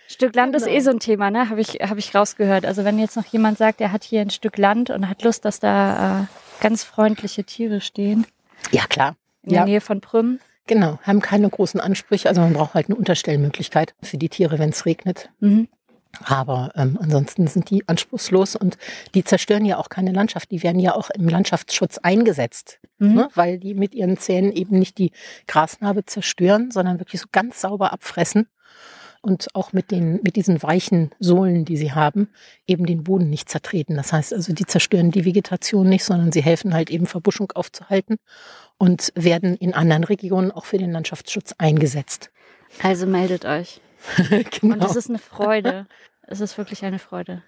Stück 0.10 0.36
Land 0.36 0.54
genau. 0.54 0.66
ist 0.66 0.72
eh 0.72 0.80
so 0.82 0.90
ein 0.90 1.00
Thema, 1.00 1.32
ne? 1.32 1.50
Habe 1.50 1.62
ich, 1.62 1.76
hab 1.76 1.98
ich 1.98 2.14
rausgehört. 2.14 2.66
Also 2.66 2.84
wenn 2.84 3.00
jetzt 3.00 3.16
noch 3.16 3.26
jemand 3.28 3.58
sagt, 3.58 3.80
er 3.80 3.94
hat 3.94 4.04
hier 4.04 4.20
ein 4.20 4.30
Stück 4.30 4.58
Land 4.58 4.90
und 4.90 5.08
hat 5.08 5.24
Lust, 5.24 5.46
dass 5.46 5.62
da 5.62 6.24
äh, 6.24 6.26
ganz 6.62 6.84
freundliche 6.86 7.44
Tiere 7.44 7.82
stehen. 7.82 8.26
Ja, 8.72 8.86
klar. 8.86 9.16
In 9.44 9.52
ja. 9.52 9.60
der 9.60 9.66
Nähe 9.66 9.82
von 9.82 10.00
Prüm. 10.00 10.40
Genau, 10.68 11.00
haben 11.04 11.22
keine 11.22 11.50
großen 11.50 11.82
Ansprüche. 11.82 12.30
Also 12.30 12.40
man 12.40 12.54
braucht 12.54 12.76
halt 12.76 12.88
eine 12.88 12.96
Unterstellmöglichkeit 12.96 13.94
für 14.02 14.18
die 14.18 14.30
Tiere, 14.30 14.60
wenn 14.60 14.70
es 14.70 14.86
regnet. 14.86 15.30
Mhm. 15.40 15.68
Aber 16.24 16.72
ähm, 16.76 16.98
ansonsten 17.02 17.48
sind 17.48 17.70
die 17.70 17.88
anspruchslos 17.88 18.56
und 18.56 18.78
die 19.16 19.24
zerstören 19.24 19.66
ja 19.66 19.78
auch 19.78 19.90
keine 19.90 20.12
Landschaft. 20.12 20.52
Die 20.52 20.62
werden 20.62 20.80
ja 20.80 20.94
auch 20.94 21.10
im 21.10 21.28
Landschaftsschutz 21.28 21.98
eingesetzt, 21.98 22.80
mhm. 23.00 23.14
ne? 23.14 23.30
weil 23.34 23.58
die 23.58 23.74
mit 23.74 23.96
ihren 23.96 24.18
Zähnen 24.18 24.52
eben 24.52 24.78
nicht 24.78 24.98
die 24.98 25.12
Grasnarbe 25.48 26.06
zerstören, 26.06 26.70
sondern 26.72 27.00
wirklich 27.00 27.22
so 27.22 27.28
ganz 27.32 27.62
sauber 27.62 27.94
abfressen 27.94 28.48
und 29.22 29.54
auch 29.54 29.72
mit 29.72 29.92
den, 29.92 30.20
mit 30.24 30.36
diesen 30.36 30.62
weichen 30.64 31.12
Sohlen, 31.20 31.64
die 31.64 31.78
sie 31.78 31.92
haben, 31.92 32.30
eben 32.68 32.86
den 32.86 33.04
Boden 33.04 33.30
nicht 33.30 33.50
zertreten. 33.50 33.96
Das 33.96 34.12
heißt 34.12 34.34
also, 34.34 34.54
die 34.54 34.66
zerstören 34.66 35.12
die 35.12 35.26
Vegetation 35.26 35.88
nicht, 35.88 36.04
sondern 36.04 36.32
sie 36.32 36.42
helfen 36.42 36.74
halt 36.74 36.90
eben 36.90 37.06
Verbuschung 37.06 37.52
aufzuhalten 37.52 38.18
und 38.78 39.12
werden 39.16 39.56
in 39.56 39.74
anderen 39.74 40.04
Regionen 40.04 40.52
auch 40.52 40.66
für 40.66 40.80
den 40.80 40.92
Landschaftsschutz 40.92 41.54
eingesetzt. 41.58 42.32
Also 42.82 43.06
meldet 43.06 43.46
euch. 43.46 43.80
genau. 44.60 44.76
Und 44.76 44.84
es 44.84 44.96
ist 44.96 45.10
eine 45.10 45.20
Freude. 45.20 45.86
Es 46.24 46.40
ist 46.40 46.58
wirklich 46.58 46.84
eine 46.84 47.00
Freude. 47.00 47.44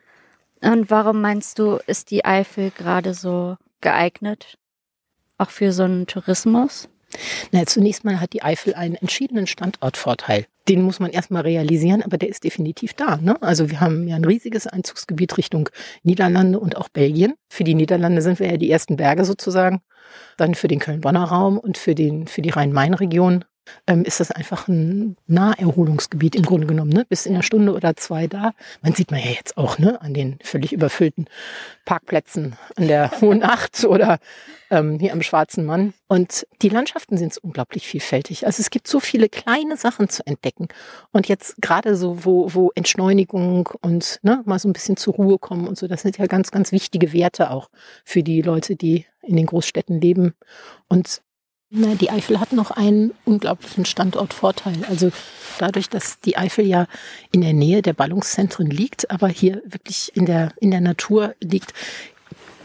Und 0.61 0.91
warum 0.91 1.21
meinst 1.21 1.59
du, 1.59 1.79
ist 1.87 2.11
die 2.11 2.23
Eifel 2.23 2.71
gerade 2.71 3.13
so 3.13 3.57
geeignet? 3.81 4.57
Auch 5.37 5.49
für 5.49 5.71
so 5.71 5.83
einen 5.83 6.07
Tourismus? 6.07 6.87
Na, 7.51 7.65
zunächst 7.65 8.03
mal 8.03 8.19
hat 8.19 8.33
die 8.33 8.43
Eifel 8.43 8.73
einen 8.73 8.95
entschiedenen 8.95 9.47
Standortvorteil. 9.47 10.45
Den 10.69 10.81
muss 10.81 10.99
man 10.99 11.11
erstmal 11.11 11.41
realisieren, 11.41 12.01
aber 12.01 12.17
der 12.17 12.29
ist 12.29 12.43
definitiv 12.43 12.93
da. 12.93 13.17
Ne? 13.17 13.41
Also 13.41 13.69
wir 13.69 13.81
haben 13.81 14.07
ja 14.07 14.15
ein 14.15 14.25
riesiges 14.25 14.65
Einzugsgebiet 14.65 15.37
Richtung 15.37 15.69
Niederlande 16.03 16.59
und 16.59 16.77
auch 16.77 16.89
Belgien. 16.89 17.33
Für 17.49 17.63
die 17.63 17.75
Niederlande 17.75 18.21
sind 18.21 18.39
wir 18.39 18.49
ja 18.49 18.57
die 18.57 18.71
ersten 18.71 18.95
Berge 18.95 19.25
sozusagen. 19.25 19.81
Dann 20.37 20.55
für 20.55 20.67
den 20.67 20.79
Köln-Bonner 20.79 21.23
Raum 21.23 21.57
und 21.57 21.77
für, 21.77 21.95
den, 21.95 22.27
für 22.27 22.41
die 22.41 22.49
Rhein-Main-Region 22.49 23.45
ähm, 23.87 24.03
ist 24.03 24.19
das 24.19 24.31
einfach 24.31 24.67
ein 24.67 25.17
Naherholungsgebiet 25.27 26.35
im 26.35 26.43
Grunde 26.43 26.67
genommen, 26.67 26.91
ne? 26.91 27.05
bis 27.07 27.25
in 27.25 27.33
einer 27.33 27.43
Stunde 27.43 27.73
oder 27.73 27.95
zwei 27.95 28.27
da. 28.27 28.53
Man 28.81 28.93
sieht 28.93 29.11
man 29.11 29.19
ja 29.19 29.31
jetzt 29.31 29.57
auch 29.57 29.77
ne? 29.77 30.01
an 30.01 30.13
den 30.13 30.39
völlig 30.43 30.73
überfüllten 30.73 31.27
Parkplätzen 31.85 32.55
an 32.75 32.87
der 32.87 33.11
Hohen 33.21 33.43
Acht 33.43 33.83
oder 33.85 34.19
ähm, 34.69 34.99
hier 34.99 35.13
am 35.13 35.21
Schwarzen 35.21 35.65
Mann. 35.65 35.93
Und 36.07 36.47
die 36.61 36.69
Landschaften 36.69 37.17
sind 37.17 37.37
unglaublich 37.37 37.87
vielfältig. 37.87 38.45
Also 38.45 38.61
es 38.61 38.69
gibt 38.69 38.87
so 38.87 38.99
viele 38.99 39.29
kleine 39.29 39.77
Sachen 39.77 40.09
zu 40.09 40.25
entdecken. 40.25 40.67
Und 41.11 41.27
jetzt 41.27 41.61
gerade 41.61 41.95
so, 41.95 42.25
wo, 42.25 42.53
wo 42.53 42.71
Entschleunigung 42.75 43.69
und 43.81 44.19
ne, 44.23 44.41
mal 44.45 44.59
so 44.59 44.67
ein 44.67 44.73
bisschen 44.73 44.97
zur 44.97 45.13
Ruhe 45.13 45.37
kommen 45.37 45.67
und 45.67 45.77
so, 45.77 45.87
das 45.87 46.01
sind 46.01 46.17
ja 46.17 46.25
ganz, 46.25 46.51
ganz 46.51 46.71
wichtige 46.71 47.13
Werte 47.13 47.51
auch 47.51 47.69
für 48.03 48.23
die 48.23 48.41
Leute, 48.41 48.75
die 48.75 49.05
in 49.21 49.35
den 49.35 49.45
Großstädten 49.45 50.01
leben. 50.01 50.33
Und 50.87 51.21
na, 51.75 51.95
die 51.95 52.11
Eifel 52.11 52.39
hat 52.39 52.53
noch 52.53 52.69
einen 52.69 53.13
unglaublichen 53.25 53.85
Standortvorteil. 53.85 54.85
Also 54.87 55.11
dadurch, 55.57 55.89
dass 55.89 56.19
die 56.19 56.37
Eifel 56.37 56.67
ja 56.67 56.85
in 57.31 57.41
der 57.41 57.53
Nähe 57.53 57.81
der 57.81 57.93
Ballungszentren 57.93 58.69
liegt, 58.69 59.09
aber 59.09 59.27
hier 59.27 59.61
wirklich 59.65 60.15
in 60.15 60.27
der, 60.27 60.51
in 60.59 60.69
der 60.69 60.81
Natur 60.81 61.33
liegt, 61.41 61.73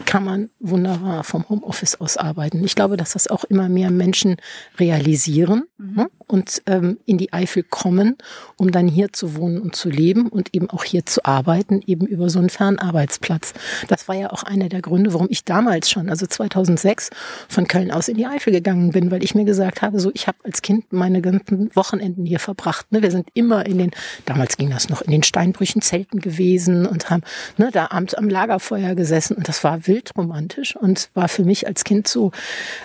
kann 0.05 0.23
man 0.23 0.49
wunderbar 0.59 1.23
vom 1.23 1.47
Homeoffice 1.49 1.99
aus 1.99 2.17
arbeiten. 2.17 2.63
Ich 2.63 2.75
glaube, 2.75 2.97
dass 2.97 3.13
das 3.13 3.27
auch 3.27 3.43
immer 3.43 3.69
mehr 3.69 3.91
Menschen 3.91 4.37
realisieren 4.79 5.63
mhm. 5.77 5.95
ne? 5.95 6.09
und 6.27 6.61
ähm, 6.67 6.97
in 7.05 7.17
die 7.17 7.33
Eifel 7.33 7.63
kommen, 7.63 8.17
um 8.57 8.71
dann 8.71 8.87
hier 8.87 9.11
zu 9.13 9.35
wohnen 9.35 9.59
und 9.59 9.75
zu 9.75 9.89
leben 9.89 10.27
und 10.27 10.53
eben 10.53 10.69
auch 10.69 10.83
hier 10.83 11.05
zu 11.05 11.25
arbeiten, 11.25 11.81
eben 11.85 12.05
über 12.05 12.29
so 12.29 12.39
einen 12.39 12.49
Fernarbeitsplatz. 12.49 13.53
Das 13.87 14.07
war 14.07 14.15
ja 14.15 14.31
auch 14.31 14.43
einer 14.43 14.69
der 14.69 14.81
Gründe, 14.81 15.13
warum 15.13 15.27
ich 15.29 15.43
damals 15.43 15.89
schon, 15.89 16.09
also 16.09 16.25
2006, 16.25 17.09
von 17.47 17.67
Köln 17.67 17.91
aus 17.91 18.07
in 18.07 18.17
die 18.17 18.25
Eifel 18.25 18.53
gegangen 18.53 18.91
bin, 18.91 19.11
weil 19.11 19.23
ich 19.23 19.35
mir 19.35 19.45
gesagt 19.45 19.81
habe, 19.81 19.99
so 19.99 20.11
ich 20.13 20.27
habe 20.27 20.37
als 20.43 20.61
Kind 20.61 20.91
meine 20.93 21.21
ganzen 21.21 21.75
Wochenenden 21.75 22.25
hier 22.25 22.39
verbracht. 22.39 22.91
Ne? 22.91 23.01
Wir 23.01 23.11
sind 23.11 23.29
immer 23.33 23.65
in 23.65 23.77
den, 23.77 23.91
damals 24.25 24.57
ging 24.57 24.69
das 24.69 24.89
noch, 24.89 25.01
in 25.01 25.11
den 25.11 25.23
Steinbrüchen 25.23 25.81
Zelten 25.81 26.19
gewesen 26.19 26.85
und 26.85 27.09
haben 27.09 27.23
ne, 27.57 27.69
da 27.71 27.87
abends 27.91 28.13
am 28.13 28.29
Lagerfeuer 28.29 28.95
gesessen 28.95 29.35
und 29.35 29.47
das 29.47 29.63
war 29.63 29.87
wild 29.89 30.11
romantisch 30.17 30.77
und 30.77 31.09
war 31.13 31.27
für 31.27 31.43
mich 31.43 31.67
als 31.67 31.83
Kind 31.83 32.07
so, 32.07 32.31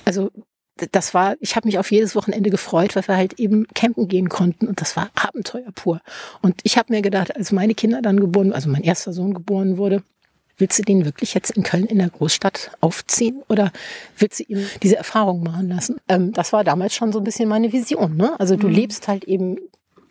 also 0.04 0.32
das 0.90 1.14
war, 1.14 1.36
ich 1.38 1.54
habe 1.54 1.68
mich 1.68 1.78
auf 1.78 1.92
jedes 1.92 2.16
Wochenende 2.16 2.50
gefreut, 2.50 2.96
weil 2.96 3.06
wir 3.06 3.16
halt 3.16 3.38
eben 3.38 3.66
campen 3.74 4.08
gehen 4.08 4.28
konnten 4.28 4.66
und 4.66 4.80
das 4.80 4.96
war 4.96 5.08
Abenteuer 5.14 5.70
pur. 5.72 6.00
Und 6.42 6.56
ich 6.64 6.76
habe 6.76 6.92
mir 6.92 7.00
gedacht, 7.00 7.36
als 7.36 7.52
meine 7.52 7.74
Kinder 7.74 8.02
dann 8.02 8.18
geboren, 8.18 8.52
also 8.52 8.68
mein 8.68 8.82
erster 8.82 9.12
Sohn 9.12 9.34
geboren 9.34 9.78
wurde, 9.78 10.02
willst 10.56 10.78
du 10.78 10.82
den 10.82 11.04
wirklich 11.04 11.34
jetzt 11.34 11.50
in 11.50 11.62
Köln 11.62 11.86
in 11.86 11.98
der 11.98 12.10
Großstadt 12.10 12.72
aufziehen 12.80 13.42
oder 13.48 13.72
willst 14.18 14.40
du 14.40 14.44
ihm 14.44 14.66
diese 14.82 14.96
Erfahrung 14.96 15.42
machen 15.42 15.68
lassen? 15.68 16.00
Ähm, 16.08 16.32
das 16.32 16.52
war 16.52 16.64
damals 16.64 16.94
schon 16.94 17.12
so 17.12 17.18
ein 17.18 17.24
bisschen 17.24 17.48
meine 17.48 17.72
Vision. 17.72 18.16
Ne? 18.16 18.38
Also 18.40 18.56
du 18.56 18.68
mhm. 18.68 18.74
lebst 18.74 19.06
halt 19.08 19.24
eben 19.24 19.58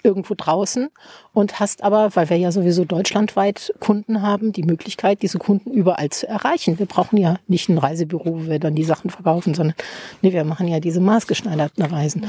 irgendwo 0.04 0.36
draußen 0.36 0.90
und 1.34 1.60
hast 1.60 1.84
aber, 1.84 2.16
weil 2.16 2.30
wir 2.30 2.38
ja 2.38 2.52
sowieso 2.52 2.86
deutschlandweit 2.86 3.74
Kunden 3.80 4.22
haben, 4.22 4.52
die 4.52 4.64
Möglichkeit, 4.64 5.22
diese 5.22 5.40
Kunden 5.40 5.72
überall 5.72 6.10
zu 6.10 6.28
erreichen. 6.28 6.78
Wir 6.78 6.86
brauchen 6.86 7.18
ja 7.18 7.38
nicht 7.48 7.70
ein 7.70 7.78
Reisebüro, 7.78 8.26
wo 8.26 8.46
wir 8.48 8.60
dann 8.60 8.76
die 8.76 8.84
Sachen 8.84 9.10
verkaufen, 9.10 9.54
sondern 9.54 9.76
nee, 10.22 10.34
wir 10.34 10.44
machen 10.44 10.68
ja 10.68 10.80
diese 10.80 11.00
maßgeschneiderten 11.00 11.86
Reisen. 11.86 12.28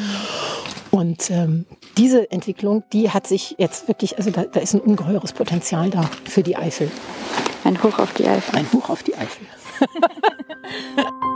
Und 0.90 1.28
ähm, 1.30 1.66
diese 1.98 2.30
Entwicklung, 2.30 2.84
die 2.92 3.10
hat 3.10 3.26
sich 3.26 3.56
jetzt 3.58 3.88
wirklich, 3.88 4.16
also 4.16 4.30
da, 4.30 4.44
da 4.44 4.60
ist 4.60 4.74
ein 4.74 4.80
ungeheures 4.80 5.32
Potenzial 5.32 5.90
da 5.90 6.08
für 6.24 6.44
die 6.44 6.56
Eifel. 6.56 6.88
Ein 7.64 7.82
Hoch 7.82 7.98
auf 7.98 8.14
die 8.14 8.28
Eifel. 8.28 8.56
Ein 8.56 8.72
Hoch 8.72 8.90
auf 8.90 9.02
die 9.02 9.16
Eifel. 9.16 9.46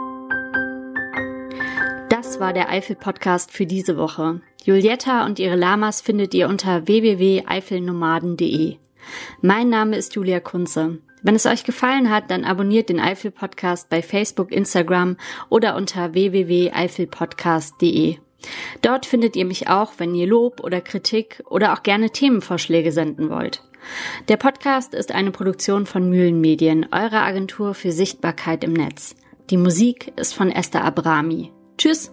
Das 2.38 2.46
war 2.46 2.53
der 2.53 2.70
Eifel-Podcast 2.70 3.51
für 3.51 3.66
diese 3.66 3.96
Woche. 3.96 4.40
Julietta 4.62 5.27
und 5.27 5.40
ihre 5.40 5.57
Lamas 5.57 6.01
findet 6.01 6.35
ihr 6.35 6.48
unter 6.48 6.87
www.eifelnomaden.de. 6.87 8.77
Mein 9.42 9.68
Name 9.68 9.96
ist 9.96 10.14
Julia 10.14 10.38
Kunze. 10.38 10.98
Wenn 11.20 11.35
es 11.35 11.46
euch 11.46 11.64
gefallen 11.64 12.11
hat, 12.11 12.31
dann 12.31 12.44
abonniert 12.44 12.90
den 12.90 13.01
Eifel-Podcast 13.01 13.90
bei 13.90 14.03
Facebook, 14.03 14.53
Instagram 14.53 15.16
oder 15.48 15.74
unter 15.74 16.14
www.eifelpodcast.de. 16.14 18.18
Dort 18.83 19.05
findet 19.05 19.35
ihr 19.35 19.44
mich 19.44 19.68
auch, 19.68 19.94
wenn 19.98 20.14
ihr 20.14 20.29
Lob 20.29 20.62
oder 20.62 20.81
Kritik 20.81 21.42
oder 21.51 21.72
auch 21.72 21.83
gerne 21.83 22.11
Themenvorschläge 22.11 22.92
senden 22.92 23.31
wollt. 23.31 23.64
Der 24.29 24.37
Podcast 24.37 24.94
ist 24.94 25.11
eine 25.11 25.33
Produktion 25.33 25.87
von 25.87 26.09
Mühlenmedien, 26.09 26.87
eurer 26.92 27.22
Agentur 27.22 27.74
für 27.74 27.90
Sichtbarkeit 27.90 28.62
im 28.62 28.74
Netz. 28.74 29.16
Die 29.51 29.57
Musik 29.57 30.12
ist 30.14 30.35
von 30.35 30.53
Esther 30.53 30.85
Abrami. 30.85 31.51
Tschüss, 31.79 32.12